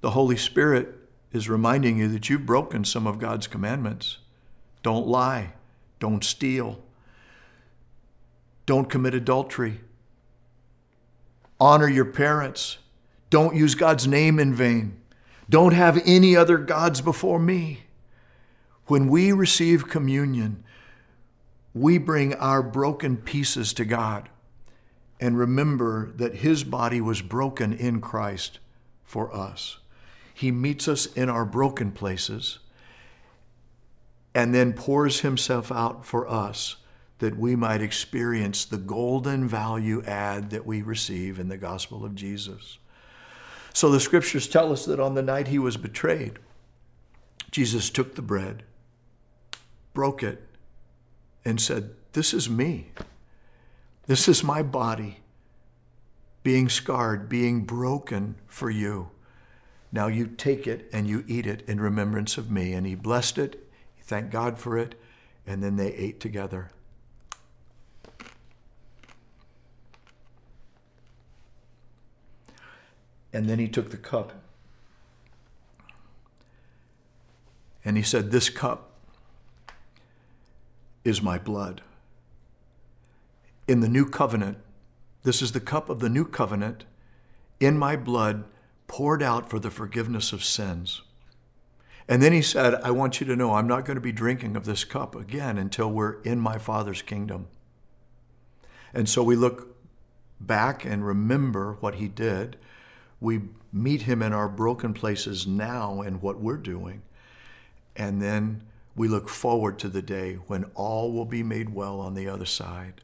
The 0.00 0.10
Holy 0.10 0.36
Spirit 0.36 0.98
is 1.32 1.48
reminding 1.48 1.98
you 1.98 2.08
that 2.08 2.28
you've 2.28 2.46
broken 2.46 2.84
some 2.84 3.06
of 3.06 3.20
God's 3.20 3.46
commandments. 3.46 4.18
Don't 4.82 5.06
lie. 5.06 5.52
Don't 6.00 6.24
steal. 6.24 6.83
Don't 8.66 8.88
commit 8.88 9.14
adultery. 9.14 9.80
Honor 11.60 11.88
your 11.88 12.04
parents. 12.04 12.78
Don't 13.30 13.56
use 13.56 13.74
God's 13.74 14.06
name 14.06 14.38
in 14.38 14.54
vain. 14.54 15.00
Don't 15.48 15.74
have 15.74 16.02
any 16.06 16.36
other 16.36 16.58
gods 16.58 17.00
before 17.00 17.38
me. 17.38 17.80
When 18.86 19.08
we 19.08 19.32
receive 19.32 19.88
communion, 19.88 20.62
we 21.74 21.98
bring 21.98 22.34
our 22.34 22.62
broken 22.62 23.16
pieces 23.16 23.72
to 23.74 23.84
God 23.84 24.28
and 25.20 25.38
remember 25.38 26.12
that 26.16 26.36
His 26.36 26.64
body 26.64 27.00
was 27.00 27.22
broken 27.22 27.72
in 27.72 28.00
Christ 28.00 28.58
for 29.04 29.34
us. 29.34 29.78
He 30.32 30.50
meets 30.50 30.88
us 30.88 31.06
in 31.06 31.28
our 31.28 31.44
broken 31.44 31.92
places 31.92 32.58
and 34.34 34.54
then 34.54 34.72
pours 34.72 35.20
Himself 35.20 35.70
out 35.70 36.04
for 36.04 36.28
us 36.28 36.76
that 37.24 37.38
we 37.38 37.56
might 37.56 37.80
experience 37.80 38.66
the 38.66 38.76
golden 38.76 39.48
value 39.48 40.02
add 40.02 40.50
that 40.50 40.66
we 40.66 40.82
receive 40.82 41.38
in 41.38 41.48
the 41.48 41.56
gospel 41.56 42.04
of 42.04 42.14
Jesus. 42.14 42.76
So 43.72 43.90
the 43.90 43.98
scriptures 43.98 44.46
tell 44.46 44.70
us 44.70 44.84
that 44.84 45.00
on 45.00 45.14
the 45.14 45.22
night 45.22 45.48
he 45.48 45.58
was 45.58 45.78
betrayed, 45.78 46.38
Jesus 47.50 47.88
took 47.88 48.14
the 48.14 48.20
bread, 48.20 48.62
broke 49.94 50.22
it, 50.22 50.42
and 51.46 51.58
said, 51.58 51.94
This 52.12 52.34
is 52.34 52.50
me. 52.50 52.88
This 54.06 54.28
is 54.28 54.44
my 54.44 54.62
body 54.62 55.20
being 56.42 56.68
scarred, 56.68 57.26
being 57.26 57.64
broken 57.64 58.34
for 58.46 58.68
you. 58.68 59.08
Now 59.90 60.08
you 60.08 60.26
take 60.26 60.66
it 60.66 60.90
and 60.92 61.08
you 61.08 61.24
eat 61.26 61.46
it 61.46 61.62
in 61.66 61.80
remembrance 61.80 62.36
of 62.36 62.50
me. 62.50 62.74
And 62.74 62.86
he 62.86 62.94
blessed 62.94 63.38
it, 63.38 63.66
he 63.94 64.02
thanked 64.02 64.30
God 64.30 64.58
for 64.58 64.76
it, 64.76 64.94
and 65.46 65.62
then 65.62 65.76
they 65.76 65.94
ate 65.94 66.20
together. 66.20 66.70
And 73.34 73.50
then 73.50 73.58
he 73.58 73.66
took 73.66 73.90
the 73.90 73.96
cup. 73.96 74.32
And 77.84 77.96
he 77.96 78.02
said, 78.02 78.30
This 78.30 78.48
cup 78.48 78.92
is 81.04 81.20
my 81.20 81.36
blood. 81.36 81.82
In 83.66 83.80
the 83.80 83.88
new 83.88 84.06
covenant, 84.06 84.58
this 85.24 85.42
is 85.42 85.50
the 85.50 85.60
cup 85.60 85.88
of 85.88 85.98
the 85.98 86.08
new 86.08 86.24
covenant 86.24 86.84
in 87.58 87.76
my 87.76 87.96
blood 87.96 88.44
poured 88.86 89.22
out 89.22 89.50
for 89.50 89.58
the 89.58 89.70
forgiveness 89.70 90.32
of 90.32 90.44
sins. 90.44 91.02
And 92.06 92.22
then 92.22 92.32
he 92.32 92.42
said, 92.42 92.74
I 92.76 92.92
want 92.92 93.20
you 93.20 93.26
to 93.26 93.34
know 93.34 93.54
I'm 93.54 93.66
not 93.66 93.84
going 93.84 93.96
to 93.96 94.00
be 94.00 94.12
drinking 94.12 94.54
of 94.54 94.64
this 94.64 94.84
cup 94.84 95.16
again 95.16 95.58
until 95.58 95.90
we're 95.90 96.20
in 96.22 96.38
my 96.38 96.58
Father's 96.58 97.02
kingdom. 97.02 97.48
And 98.92 99.08
so 99.08 99.24
we 99.24 99.34
look 99.34 99.76
back 100.38 100.84
and 100.84 101.04
remember 101.04 101.78
what 101.80 101.96
he 101.96 102.06
did 102.06 102.58
we 103.20 103.40
meet 103.72 104.02
him 104.02 104.22
in 104.22 104.32
our 104.32 104.48
broken 104.48 104.94
places 104.94 105.46
now 105.46 106.00
and 106.00 106.22
what 106.22 106.40
we're 106.40 106.56
doing. 106.56 107.02
And 107.96 108.20
then 108.20 108.62
we 108.96 109.08
look 109.08 109.28
forward 109.28 109.78
to 109.80 109.88
the 109.88 110.02
day 110.02 110.34
when 110.46 110.64
all 110.74 111.12
will 111.12 111.24
be 111.24 111.42
made 111.42 111.74
well 111.74 112.00
on 112.00 112.14
the 112.14 112.28
other 112.28 112.46
side. 112.46 113.00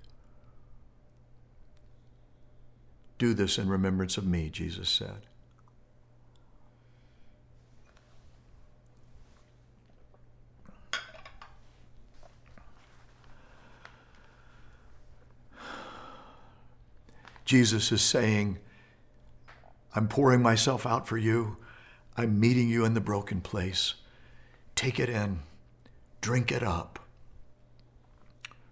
Do 3.19 3.35
this 3.35 3.59
in 3.59 3.69
remembrance 3.69 4.17
of 4.17 4.27
me, 4.27 4.49
Jesus 4.51 4.89
said. 4.89 5.27
Jesus 17.45 17.91
is 17.91 18.01
saying, 18.01 18.59
I'm 19.95 20.09
pouring 20.09 20.43
myself 20.43 20.87
out 20.87 21.09
for 21.09 21.17
you. 21.17 21.57
I'm 22.17 22.39
meeting 22.39 22.69
you 22.69 22.85
in 22.85 22.95
the 22.95 23.01
broken 23.01 23.41
place. 23.41 23.95
Take 24.75 25.01
it 25.01 25.09
in, 25.09 25.41
drink 26.21 26.53
it 26.53 26.63
up. 26.63 26.99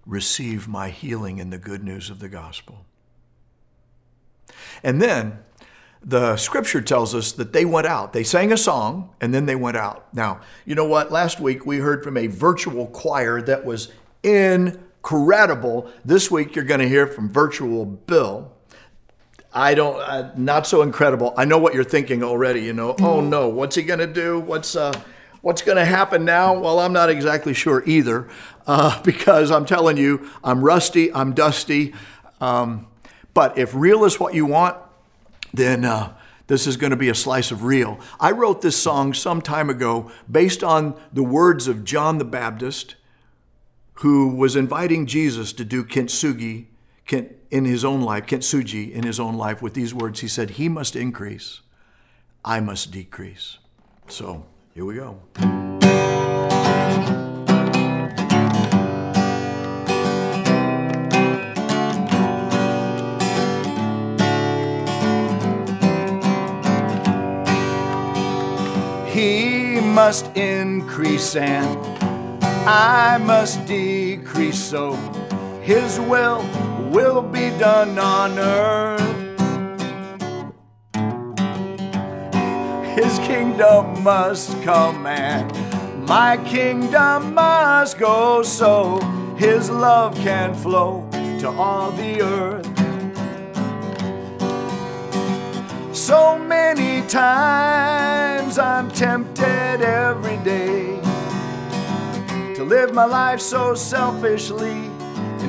Receive 0.07 0.69
my 0.69 0.91
healing 0.91 1.39
in 1.39 1.51
the 1.51 1.59
good 1.59 1.85
news 1.85 2.09
of 2.09 2.19
the 2.19 2.29
gospel. 2.29 2.87
And 4.83 5.03
then 5.03 5.41
the 6.03 6.37
scripture 6.37 6.81
tells 6.81 7.15
us 7.15 7.33
that 7.33 7.53
they 7.53 7.65
went 7.65 7.87
out. 7.87 8.13
They 8.13 8.23
sang 8.23 8.53
a 8.53 8.57
song 8.57 9.11
and 9.21 9.35
then 9.35 9.47
they 9.47 9.57
went 9.57 9.77
out. 9.77 10.13
Now, 10.15 10.41
you 10.65 10.75
know 10.75 10.85
what? 10.85 11.11
Last 11.11 11.41
week 11.41 11.67
we 11.67 11.79
heard 11.79 12.05
from 12.05 12.17
a 12.17 12.29
virtual 12.29 12.87
choir 12.87 13.43
that 13.43 13.65
was 13.65 13.93
incredible. 14.23 15.91
This 16.05 16.31
week 16.31 16.55
you're 16.55 16.65
going 16.65 16.81
to 16.81 16.89
hear 16.89 17.07
from 17.07 17.31
virtual 17.31 17.85
Bill. 17.85 18.53
I 19.59 19.75
don't, 19.75 19.99
uh, 20.01 20.31
not 20.37 20.67
so 20.67 20.83
incredible. 20.83 21.35
I 21.37 21.45
know 21.45 21.59
what 21.59 21.75
you're 21.75 21.83
thinking 21.83 22.23
already. 22.23 22.63
You 22.63 22.73
know, 22.73 22.95
oh 23.01 23.21
no, 23.21 23.49
what's 23.49 23.75
he 23.75 23.83
going 23.83 23.99
to 23.99 24.07
do? 24.07 24.39
What's 24.39 24.77
uh, 24.77 24.93
what's 25.41 25.63
going 25.63 25.79
to 25.79 25.85
happen 25.85 26.25
now? 26.25 26.59
Well, 26.59 26.79
I'm 26.79 26.93
not 26.93 27.11
exactly 27.11 27.55
sure 27.55 27.83
either, 27.85 28.29
uh, 28.69 29.03
because 29.05 29.51
I'm 29.51 29.67
telling 29.67 29.97
you, 29.97 30.31
I'm 30.45 30.65
rusty, 30.65 31.13
I'm 31.13 31.33
dusty. 31.33 31.93
Um, 32.41 32.87
but 33.35 33.59
if 33.59 33.75
real 33.75 34.05
is 34.05 34.21
what 34.21 34.33
you 34.33 34.47
want, 34.47 34.77
then 35.53 35.85
uh, 35.85 36.15
this 36.47 36.69
is 36.69 36.77
going 36.77 36.91
to 36.91 36.97
be 36.97 37.09
a 37.09 37.15
slice 37.15 37.51
of 37.51 37.65
real. 37.65 37.99
I 38.21 38.31
wrote 38.31 38.63
this 38.63 38.81
song 38.81 39.13
some 39.13 39.43
time 39.43 39.69
ago 39.69 40.11
based 40.31 40.63
on 40.63 40.99
the 41.13 41.25
words 41.25 41.67
of 41.67 41.85
John 41.85 42.19
the 42.19 42.25
Baptist, 42.25 42.95
who 43.95 44.29
was 44.29 44.55
inviting 44.55 45.07
Jesus 45.07 45.53
to 45.55 45.65
do 45.65 45.85
kintsugi 45.85 46.67
Kent, 47.09 47.33
in 47.51 47.65
his 47.65 47.85
own 47.85 48.03
life, 48.03 48.27
Kintsugi 48.27 48.93
in 48.93 49.05
his 49.05 49.19
own 49.19 49.37
life, 49.37 49.63
with 49.63 49.75
these 49.75 49.95
words. 49.95 50.21
He 50.21 50.29
said, 50.29 50.51
He 50.51 50.69
must 50.69 50.97
increase, 50.97 51.61
I 52.45 52.61
must 52.61 52.91
decrease. 52.91 53.59
So 54.09 54.47
here 54.75 54.85
we 54.85 54.95
go. 54.95 55.21
He 69.09 69.81
must 69.81 70.37
increase 70.37 71.35
and 71.35 71.77
I 72.69 73.19
must 73.19 73.67
decrease 73.67 74.63
so 74.63 74.97
his 75.69 76.01
will 76.01 76.41
will 76.91 77.21
be 77.21 77.51
done 77.59 77.99
on 77.99 78.39
earth. 78.39 79.03
His 82.97 83.19
kingdom 83.19 84.03
must 84.03 84.63
come 84.63 85.07
and 85.07 85.47
my 86.09 86.39
kingdom 86.47 87.35
must 87.35 87.99
go 87.99 88.43
so 88.43 88.99
his 89.37 89.69
love 89.69 90.15
can 90.15 90.55
flow 90.55 91.07
to 91.41 91.51
all 91.51 91.91
the 91.93 92.23
earth. 92.23 92.67
So 95.95 96.39
many 96.39 97.07
times 97.09 98.59
I'm 98.59 98.91
tempted 98.93 99.83
every 99.83 100.39
day 100.39 100.99
to 102.55 102.65
live 102.65 102.95
my 102.95 103.05
life 103.05 103.41
so 103.43 103.75
selfishly 103.75 104.98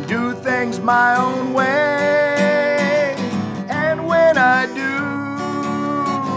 do 0.09 0.33
things 0.33 0.79
my 0.79 1.15
own 1.17 1.53
way. 1.53 3.15
And 3.69 4.07
when 4.07 4.39
I 4.39 4.65
do, 4.65 4.97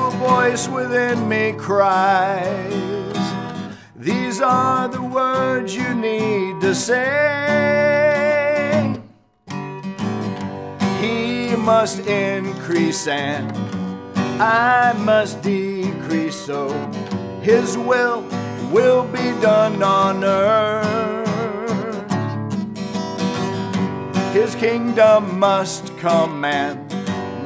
a 0.09 0.11
voice 0.29 0.69
within 0.69 1.27
me 1.27 1.55
cries, 1.57 3.17
These 3.97 4.43
are 4.43 4.89
the 4.89 5.01
words 5.01 5.75
you 5.75 5.95
need 5.95 6.61
to 6.61 6.75
say. 6.75 7.01
He 11.01 11.57
must 11.57 12.01
increase 12.01 13.07
and 13.07 13.51
I 14.39 14.93
must 14.99 15.41
decrease 15.41 16.37
so 16.37 16.69
his 17.41 17.79
will 17.79 18.21
will 18.71 19.05
be 19.05 19.33
done 19.41 19.83
on 19.83 20.23
earth. 20.23 21.02
His 24.43 24.57
kingdom 24.57 25.39
must 25.39 25.97
command. 25.99 26.93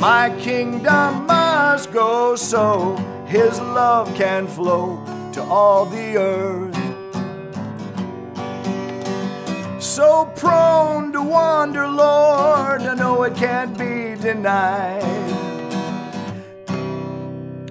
my 0.01 0.35
kingdom 0.41 1.27
must 1.27 1.93
go 1.93 2.35
so 2.37 2.97
His 3.27 3.61
love 3.61 4.15
can 4.15 4.47
flow 4.47 5.05
to 5.35 5.43
all 5.43 5.85
the 5.85 6.17
earth. 6.17 6.75
So 9.79 10.25
prone 10.37 11.13
to 11.13 11.21
wander, 11.21 11.87
Lord, 11.87 12.81
I 12.81 12.95
know 12.95 13.25
it 13.25 13.37
can't 13.37 13.77
be 13.77 14.15
denied. 14.19 15.03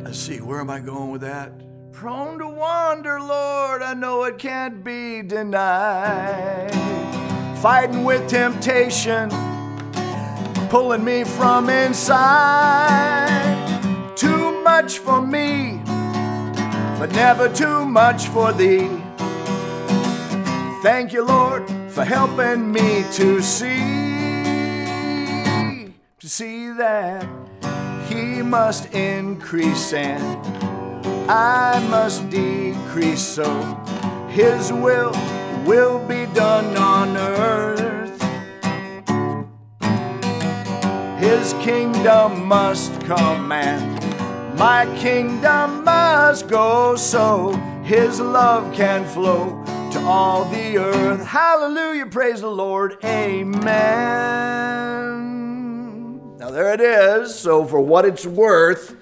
Let's 0.03 0.19
see, 0.19 0.39
where 0.39 0.59
am 0.59 0.69
I 0.69 0.79
going 0.81 1.09
with 1.09 1.21
that? 1.21 1.51
Prone 1.91 2.37
to 2.37 2.47
wander, 2.47 3.19
Lord, 3.19 3.81
I 3.81 3.95
know 3.95 4.23
it 4.25 4.37
can't 4.37 4.83
be 4.83 5.23
denied. 5.23 7.04
Fighting 7.61 8.03
with 8.03 8.27
temptation, 8.29 9.29
pulling 10.69 11.03
me 11.03 11.23
from 11.23 11.69
inside. 11.69 13.45
Too 14.15 14.61
much 14.63 14.99
for 14.99 15.21
me, 15.21 15.81
but 16.99 17.11
never 17.13 17.49
too 17.49 17.85
much 17.85 18.27
for 18.27 18.51
thee. 18.53 18.89
Thank 20.83 21.13
you, 21.13 21.23
Lord, 21.23 21.67
for 21.89 22.03
helping 22.05 22.71
me 22.71 23.03
to 23.13 23.41
see, 23.41 23.79
to 26.19 26.29
see 26.29 26.71
that 26.73 27.25
He 28.07 28.43
must 28.43 28.93
increase 28.93 29.93
and 29.93 30.21
I 31.27 31.79
must 31.89 32.29
decrease 32.29 33.23
so 33.23 33.49
His 34.29 34.71
will 34.71 35.13
will 35.65 35.99
be 36.07 36.27
done 36.27 36.77
on 36.77 37.17
earth. 37.17 38.21
His 41.19 41.53
kingdom 41.53 42.45
must 42.45 43.01
come 43.01 43.51
and 43.51 43.95
my 44.59 44.85
kingdom 44.97 45.83
must 45.83 46.47
go 46.47 46.95
so 46.95 47.53
His 47.83 48.19
love 48.19 48.73
can 48.75 49.05
flow 49.07 49.63
to 49.91 49.99
all 50.01 50.45
the 50.45 50.77
earth. 50.77 51.25
Hallelujah, 51.25 52.05
praise 52.05 52.41
the 52.41 52.51
Lord, 52.51 52.97
amen. 53.03 53.65
Now 56.37 56.51
there 56.51 56.73
it 56.73 56.81
is. 56.81 57.33
So 57.33 57.65
for 57.65 57.79
what 57.79 58.05
it's 58.05 58.25
worth, 58.25 58.95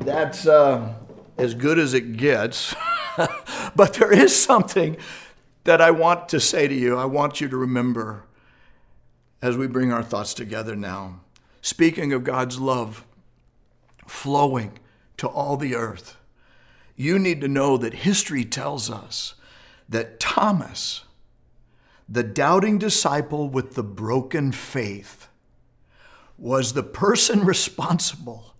that's 0.00 0.46
uh, 0.46 0.94
as 1.38 1.54
good 1.54 1.78
as 1.78 1.94
it 1.94 2.18
gets. 2.18 2.74
but 3.74 3.94
there 3.94 4.12
is 4.12 4.36
something 4.36 4.98
that 5.66 5.80
I 5.80 5.90
want 5.90 6.28
to 6.30 6.40
say 6.40 6.66
to 6.66 6.74
you. 6.74 6.96
I 6.96 7.04
want 7.04 7.40
you 7.40 7.48
to 7.48 7.56
remember 7.56 8.24
as 9.42 9.56
we 9.56 9.66
bring 9.66 9.92
our 9.92 10.02
thoughts 10.02 10.32
together 10.32 10.74
now. 10.74 11.20
Speaking 11.60 12.12
of 12.12 12.24
God's 12.24 12.58
love 12.58 13.04
flowing 14.06 14.78
to 15.18 15.28
all 15.28 15.56
the 15.56 15.74
earth, 15.74 16.16
you 16.96 17.18
need 17.18 17.40
to 17.42 17.48
know 17.48 17.76
that 17.76 17.94
history 17.94 18.44
tells 18.44 18.90
us 18.90 19.34
that 19.88 20.18
Thomas, 20.18 21.04
the 22.08 22.22
doubting 22.22 22.78
disciple 22.78 23.48
with 23.48 23.74
the 23.74 23.82
broken 23.82 24.52
faith, 24.52 25.28
was 26.38 26.72
the 26.72 26.82
person 26.82 27.44
responsible 27.44 28.54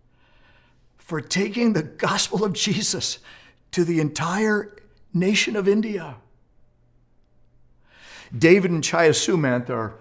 for 0.99 1.21
taking 1.21 1.73
the 1.73 1.83
gospel 1.83 2.45
of 2.45 2.53
Jesus 2.53 3.19
to 3.71 3.85
the 3.85 4.01
entire 4.01 4.77
nation 5.15 5.55
of 5.57 5.69
India. 5.69 6.17
David 8.37 8.71
and 8.71 8.83
Chaya 8.83 9.11
Sumanth 9.11 9.71
are 9.71 9.99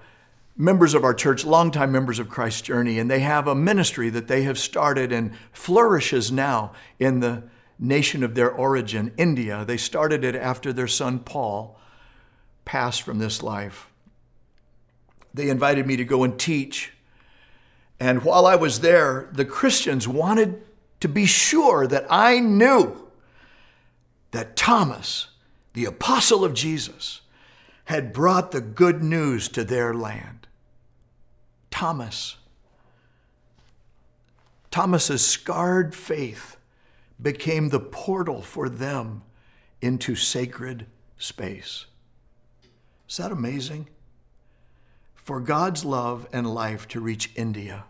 members 0.57 0.93
of 0.93 1.03
our 1.03 1.13
church, 1.13 1.45
longtime 1.45 1.91
members 1.91 2.19
of 2.19 2.29
Christ's 2.29 2.61
Journey, 2.61 2.97
and 2.99 3.11
they 3.11 3.19
have 3.19 3.47
a 3.47 3.55
ministry 3.55 4.09
that 4.09 4.27
they 4.27 4.43
have 4.43 4.57
started 4.57 5.11
and 5.11 5.31
flourishes 5.51 6.31
now 6.31 6.71
in 6.99 7.19
the 7.19 7.43
nation 7.77 8.23
of 8.23 8.35
their 8.35 8.49
origin, 8.49 9.13
India. 9.17 9.65
They 9.65 9.77
started 9.77 10.23
it 10.23 10.35
after 10.35 10.71
their 10.71 10.87
son 10.87 11.19
Paul 11.19 11.77
passed 12.63 13.01
from 13.01 13.19
this 13.19 13.43
life. 13.43 13.89
They 15.33 15.49
invited 15.49 15.85
me 15.85 15.97
to 15.97 16.05
go 16.05 16.23
and 16.23 16.39
teach. 16.39 16.93
And 17.99 18.23
while 18.23 18.45
I 18.45 18.55
was 18.55 18.79
there, 18.79 19.29
the 19.33 19.45
Christians 19.45 20.07
wanted 20.07 20.61
to 21.01 21.09
be 21.09 21.25
sure 21.25 21.85
that 21.87 22.05
I 22.09 22.39
knew 22.39 23.07
that 24.31 24.55
Thomas, 24.55 25.27
the 25.73 25.85
apostle 25.85 26.43
of 26.45 26.53
Jesus, 26.53 27.21
had 27.85 28.13
brought 28.13 28.51
the 28.51 28.61
good 28.61 29.03
news 29.03 29.47
to 29.49 29.63
their 29.63 29.93
land. 29.93 30.47
Thomas. 31.69 32.37
Thomas's 34.71 35.25
scarred 35.25 35.95
faith 35.95 36.57
became 37.21 37.69
the 37.69 37.79
portal 37.79 38.41
for 38.41 38.67
them 38.69 39.23
into 39.81 40.15
sacred 40.15 40.85
space. 41.17 41.85
Is 43.07 43.17
that 43.17 43.31
amazing? 43.31 43.87
For 45.13 45.39
God's 45.39 45.85
love 45.85 46.27
and 46.33 46.53
life 46.53 46.87
to 46.89 46.99
reach 46.99 47.31
India. 47.35 47.85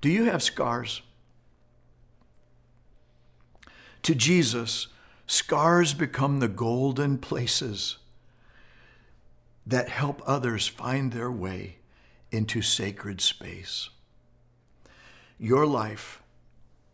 Do 0.00 0.08
you 0.08 0.24
have 0.24 0.42
scars? 0.42 1.02
To 4.02 4.14
Jesus, 4.14 4.88
scars 5.26 5.94
become 5.94 6.40
the 6.40 6.48
golden 6.48 7.18
places 7.18 7.98
that 9.66 9.88
help 9.88 10.22
others 10.26 10.66
find 10.66 11.12
their 11.12 11.30
way 11.30 11.76
into 12.30 12.62
sacred 12.62 13.20
space. 13.20 13.90
Your 15.38 15.66
life 15.66 16.22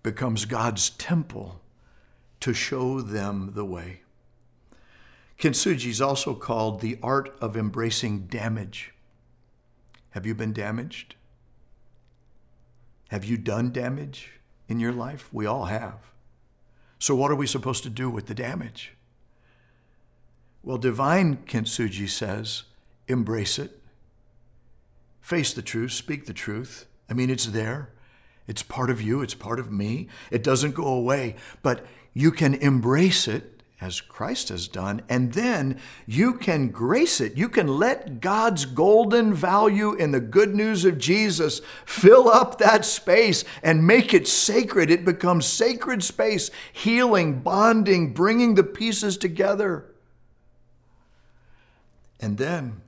becomes 0.03 0.45
God's 0.45 0.91
temple 0.91 1.61
to 2.41 2.53
show 2.53 3.01
them 3.01 3.53
the 3.55 3.65
way. 3.65 4.03
Kintsugi 5.39 5.87
is 5.91 6.01
also 6.01 6.35
called 6.35 6.81
the 6.81 6.99
art 7.03 7.37
of 7.41 7.57
embracing 7.57 8.27
damage. 8.27 8.93
Have 10.11 10.27
you 10.27 10.35
been 10.35 10.53
damaged? 10.53 11.15
Have 13.09 13.25
you 13.25 13.37
done 13.37 13.71
damage 13.71 14.33
in 14.69 14.81
your 14.81 14.93
life? 14.93 15.29
We 15.33 15.47
all 15.47 15.67
have. 15.67 16.11
So, 16.99 17.15
what 17.15 17.31
are 17.31 17.37
we 17.37 17.47
supposed 17.47 17.85
to 17.85 17.91
do 17.91 18.11
with 18.11 18.27
the 18.27 18.35
damage? 18.35 18.95
Well, 20.69 20.77
divine 20.77 21.39
Kintsugi 21.47 22.11
says, 22.11 22.65
embrace 23.07 23.59
it, 23.59 23.81
face 25.19 25.55
the 25.55 25.63
truth, 25.63 25.93
speak 25.93 26.27
the 26.27 26.35
truth. 26.35 26.85
I 27.09 27.15
mean, 27.15 27.31
it's 27.31 27.47
there. 27.47 27.89
It's 28.47 28.63
part 28.63 28.91
of 28.91 29.01
you, 29.01 29.23
it's 29.23 29.33
part 29.33 29.61
of 29.61 29.73
me. 29.73 30.09
It 30.31 30.43
doesn't 30.43 30.75
go 30.75 30.85
away, 30.85 31.37
but 31.63 31.87
you 32.13 32.31
can 32.31 32.53
embrace 32.53 33.27
it 33.27 33.63
as 33.81 34.03
Christ 34.03 34.51
has 34.51 34.69
done, 34.69 35.01
and 35.09 35.33
then 35.33 35.81
you 36.07 36.35
can 36.35 36.69
grace 36.69 37.19
it. 37.19 37.35
You 37.35 37.49
can 37.49 37.67
let 37.67 38.21
God's 38.21 38.67
golden 38.67 39.33
value 39.33 39.95
in 39.95 40.11
the 40.11 40.21
good 40.21 40.55
news 40.55 40.85
of 40.85 40.99
Jesus 40.99 41.63
fill 41.87 42.29
up 42.29 42.59
that 42.59 42.85
space 42.85 43.43
and 43.63 43.87
make 43.87 44.13
it 44.13 44.29
sacred. 44.29 44.91
It 44.91 45.07
becomes 45.07 45.47
sacred 45.47 46.03
space, 46.03 46.51
healing, 46.75 47.41
bonding, 47.41 48.13
bringing 48.13 48.55
the 48.55 48.65
pieces 48.65 49.17
together. 49.17 49.87
And 52.21 52.39
then 52.39 52.81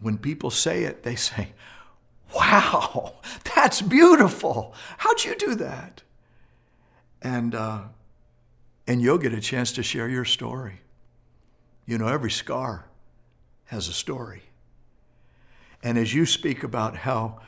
when 0.00 0.18
people 0.18 0.50
say 0.50 0.84
it, 0.84 1.02
they 1.02 1.14
say, 1.14 1.52
Wow, 2.34 3.14
that's 3.54 3.80
beautiful. 3.80 4.74
How'd 4.98 5.24
you 5.24 5.36
do 5.36 5.54
that? 5.56 6.02
And, 7.22 7.54
uh, 7.54 7.82
and 8.86 9.00
you'll 9.00 9.18
get 9.18 9.32
a 9.32 9.40
chance 9.40 9.72
to 9.72 9.82
share 9.82 10.08
your 10.08 10.24
story. 10.24 10.80
You 11.86 11.98
know, 11.98 12.08
every 12.08 12.30
scar 12.30 12.86
has 13.66 13.88
a 13.88 13.92
story. 13.92 14.42
And 15.82 15.96
as 15.98 16.14
you 16.14 16.26
speak 16.26 16.62
about 16.62 16.96
how 16.96 17.40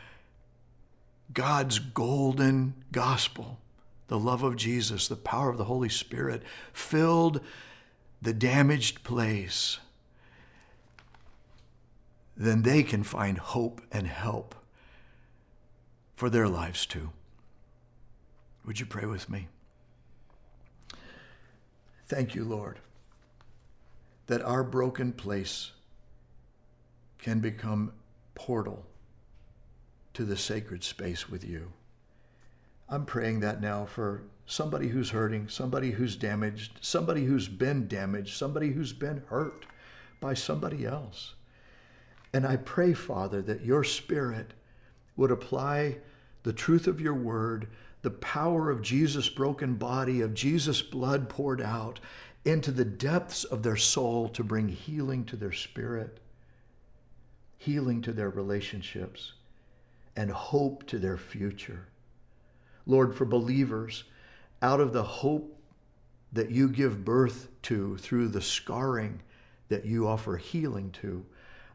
God's 1.32 1.78
golden 1.78 2.74
gospel, 2.92 3.58
the 4.08 4.18
love 4.18 4.42
of 4.42 4.56
Jesus, 4.56 5.08
the 5.08 5.16
power 5.16 5.50
of 5.50 5.58
the 5.58 5.64
Holy 5.64 5.88
Spirit, 5.88 6.42
filled 6.72 7.40
the 8.22 8.32
damaged 8.32 9.02
place, 9.04 9.78
then 12.36 12.62
they 12.62 12.82
can 12.82 13.02
find 13.02 13.38
hope 13.38 13.80
and 13.90 14.06
help 14.06 14.54
for 16.14 16.28
their 16.28 16.48
lives 16.48 16.86
too. 16.86 17.10
Would 18.64 18.80
you 18.80 18.86
pray 18.86 19.06
with 19.06 19.30
me? 19.30 19.48
Thank 22.06 22.34
you, 22.34 22.44
Lord, 22.44 22.78
that 24.26 24.42
our 24.42 24.62
broken 24.62 25.12
place 25.12 25.72
can 27.18 27.40
become 27.40 27.92
portal 28.34 28.84
to 30.14 30.24
the 30.24 30.36
sacred 30.36 30.84
space 30.84 31.28
with 31.28 31.44
you. 31.44 31.72
I'm 32.88 33.04
praying 33.04 33.40
that 33.40 33.60
now 33.60 33.84
for 33.84 34.22
somebody 34.46 34.88
who's 34.88 35.10
hurting, 35.10 35.48
somebody 35.48 35.90
who's 35.92 36.16
damaged, 36.16 36.78
somebody 36.80 37.24
who's 37.24 37.48
been 37.48 37.88
damaged, 37.88 38.36
somebody 38.36 38.70
who's 38.70 38.92
been 38.92 39.22
hurt 39.28 39.66
by 40.20 40.34
somebody 40.34 40.86
else. 40.86 41.34
And 42.36 42.46
I 42.46 42.56
pray, 42.56 42.92
Father, 42.92 43.40
that 43.40 43.64
your 43.64 43.82
Spirit 43.82 44.52
would 45.16 45.30
apply 45.30 45.96
the 46.42 46.52
truth 46.52 46.86
of 46.86 47.00
your 47.00 47.14
word, 47.14 47.66
the 48.02 48.10
power 48.10 48.70
of 48.70 48.82
Jesus' 48.82 49.30
broken 49.30 49.76
body, 49.76 50.20
of 50.20 50.34
Jesus' 50.34 50.82
blood 50.82 51.30
poured 51.30 51.62
out 51.62 51.98
into 52.44 52.72
the 52.72 52.84
depths 52.84 53.44
of 53.44 53.62
their 53.62 53.78
soul 53.78 54.28
to 54.28 54.44
bring 54.44 54.68
healing 54.68 55.24
to 55.24 55.36
their 55.36 55.50
spirit, 55.50 56.20
healing 57.56 58.02
to 58.02 58.12
their 58.12 58.28
relationships, 58.28 59.32
and 60.14 60.30
hope 60.30 60.86
to 60.88 60.98
their 60.98 61.16
future. 61.16 61.86
Lord, 62.84 63.14
for 63.14 63.24
believers, 63.24 64.04
out 64.60 64.80
of 64.80 64.92
the 64.92 65.02
hope 65.02 65.58
that 66.34 66.50
you 66.50 66.68
give 66.68 67.02
birth 67.02 67.48
to 67.62 67.96
through 67.96 68.28
the 68.28 68.42
scarring 68.42 69.22
that 69.70 69.86
you 69.86 70.06
offer 70.06 70.36
healing 70.36 70.90
to. 71.00 71.24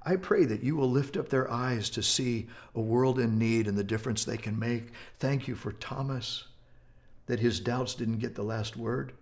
I 0.03 0.15
pray 0.15 0.45
that 0.45 0.63
you 0.63 0.75
will 0.75 0.89
lift 0.89 1.15
up 1.15 1.29
their 1.29 1.49
eyes 1.51 1.89
to 1.91 2.01
see 2.01 2.47
a 2.73 2.81
world 2.81 3.19
in 3.19 3.37
need 3.37 3.67
and 3.67 3.77
the 3.77 3.83
difference 3.83 4.25
they 4.25 4.37
can 4.37 4.57
make. 4.57 4.93
Thank 5.19 5.47
you 5.47 5.55
for 5.55 5.73
Thomas, 5.73 6.45
that 7.27 7.39
his 7.39 7.59
doubts 7.59 7.93
didn't 7.93 8.19
get 8.19 8.33
the 8.33 8.43
last 8.43 8.75
word, 8.75 9.13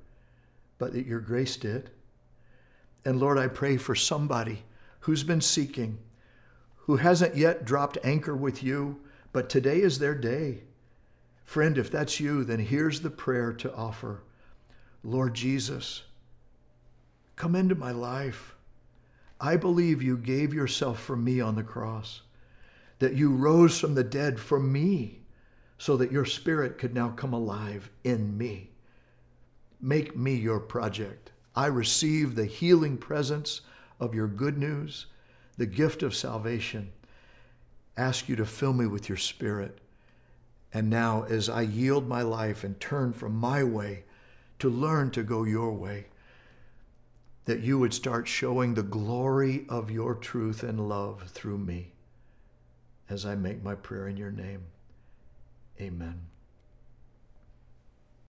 but 0.77 0.93
that 0.93 1.05
your 1.05 1.19
grace 1.19 1.57
did. 1.57 1.89
And 3.03 3.19
Lord, 3.19 3.37
I 3.37 3.47
pray 3.47 3.77
for 3.77 3.95
somebody 3.95 4.63
who's 5.01 5.23
been 5.23 5.41
seeking, 5.41 5.99
who 6.75 6.97
hasn't 6.97 7.35
yet 7.35 7.65
dropped 7.65 7.97
anchor 8.03 8.35
with 8.35 8.63
you, 8.63 8.99
but 9.33 9.49
today 9.49 9.81
is 9.81 9.99
their 9.99 10.15
day. 10.15 10.59
Friend, 11.43 11.77
if 11.77 11.91
that's 11.91 12.19
you, 12.19 12.43
then 12.43 12.59
here's 12.59 13.01
the 13.01 13.09
prayer 13.09 13.51
to 13.53 13.73
offer 13.73 14.21
Lord 15.03 15.33
Jesus, 15.33 16.03
come 17.35 17.55
into 17.55 17.75
my 17.75 17.91
life. 17.91 18.55
I 19.41 19.55
believe 19.55 20.01
you 20.01 20.17
gave 20.17 20.53
yourself 20.53 20.99
for 20.99 21.15
me 21.15 21.39
on 21.39 21.55
the 21.55 21.63
cross, 21.63 22.21
that 22.99 23.13
you 23.13 23.31
rose 23.31 23.79
from 23.79 23.95
the 23.95 24.03
dead 24.03 24.39
for 24.39 24.59
me, 24.59 25.21
so 25.77 25.95
that 25.97 26.11
your 26.11 26.25
spirit 26.25 26.77
could 26.77 26.93
now 26.93 27.09
come 27.09 27.33
alive 27.33 27.89
in 28.03 28.37
me. 28.37 28.71
Make 29.79 30.17
me 30.17 30.35
your 30.35 30.59
project. 30.59 31.31
I 31.55 31.67
receive 31.67 32.35
the 32.35 32.45
healing 32.45 32.97
presence 32.97 33.61
of 33.99 34.13
your 34.13 34.27
good 34.27 34.57
news, 34.57 35.05
the 35.57 35.65
gift 35.65 36.03
of 36.03 36.13
salvation. 36.13 36.91
Ask 37.95 38.27
you 38.27 38.35
to 38.35 38.45
fill 38.45 38.73
me 38.73 38.87
with 38.87 39.07
your 39.07 39.17
spirit. 39.17 39.79
And 40.73 40.89
now, 40.89 41.23
as 41.23 41.49
I 41.49 41.61
yield 41.61 42.07
my 42.07 42.21
life 42.21 42.63
and 42.63 42.79
turn 42.79 43.13
from 43.13 43.35
my 43.35 43.63
way 43.63 44.03
to 44.59 44.69
learn 44.69 45.11
to 45.11 45.23
go 45.23 45.43
your 45.43 45.73
way, 45.73 46.07
that 47.49 47.61
you 47.61 47.79
would 47.79 47.95
start 47.95 48.27
showing 48.27 48.75
the 48.75 48.83
glory 48.83 49.65
of 49.69 49.89
your 49.89 50.13
truth 50.13 50.61
and 50.61 50.87
love 50.87 51.23
through 51.29 51.57
me 51.57 51.91
as 53.09 53.25
I 53.25 53.33
make 53.33 53.63
my 53.63 53.73
prayer 53.73 54.07
in 54.07 54.17
your 54.17 54.29
name. 54.29 54.61
Amen. 55.81 56.28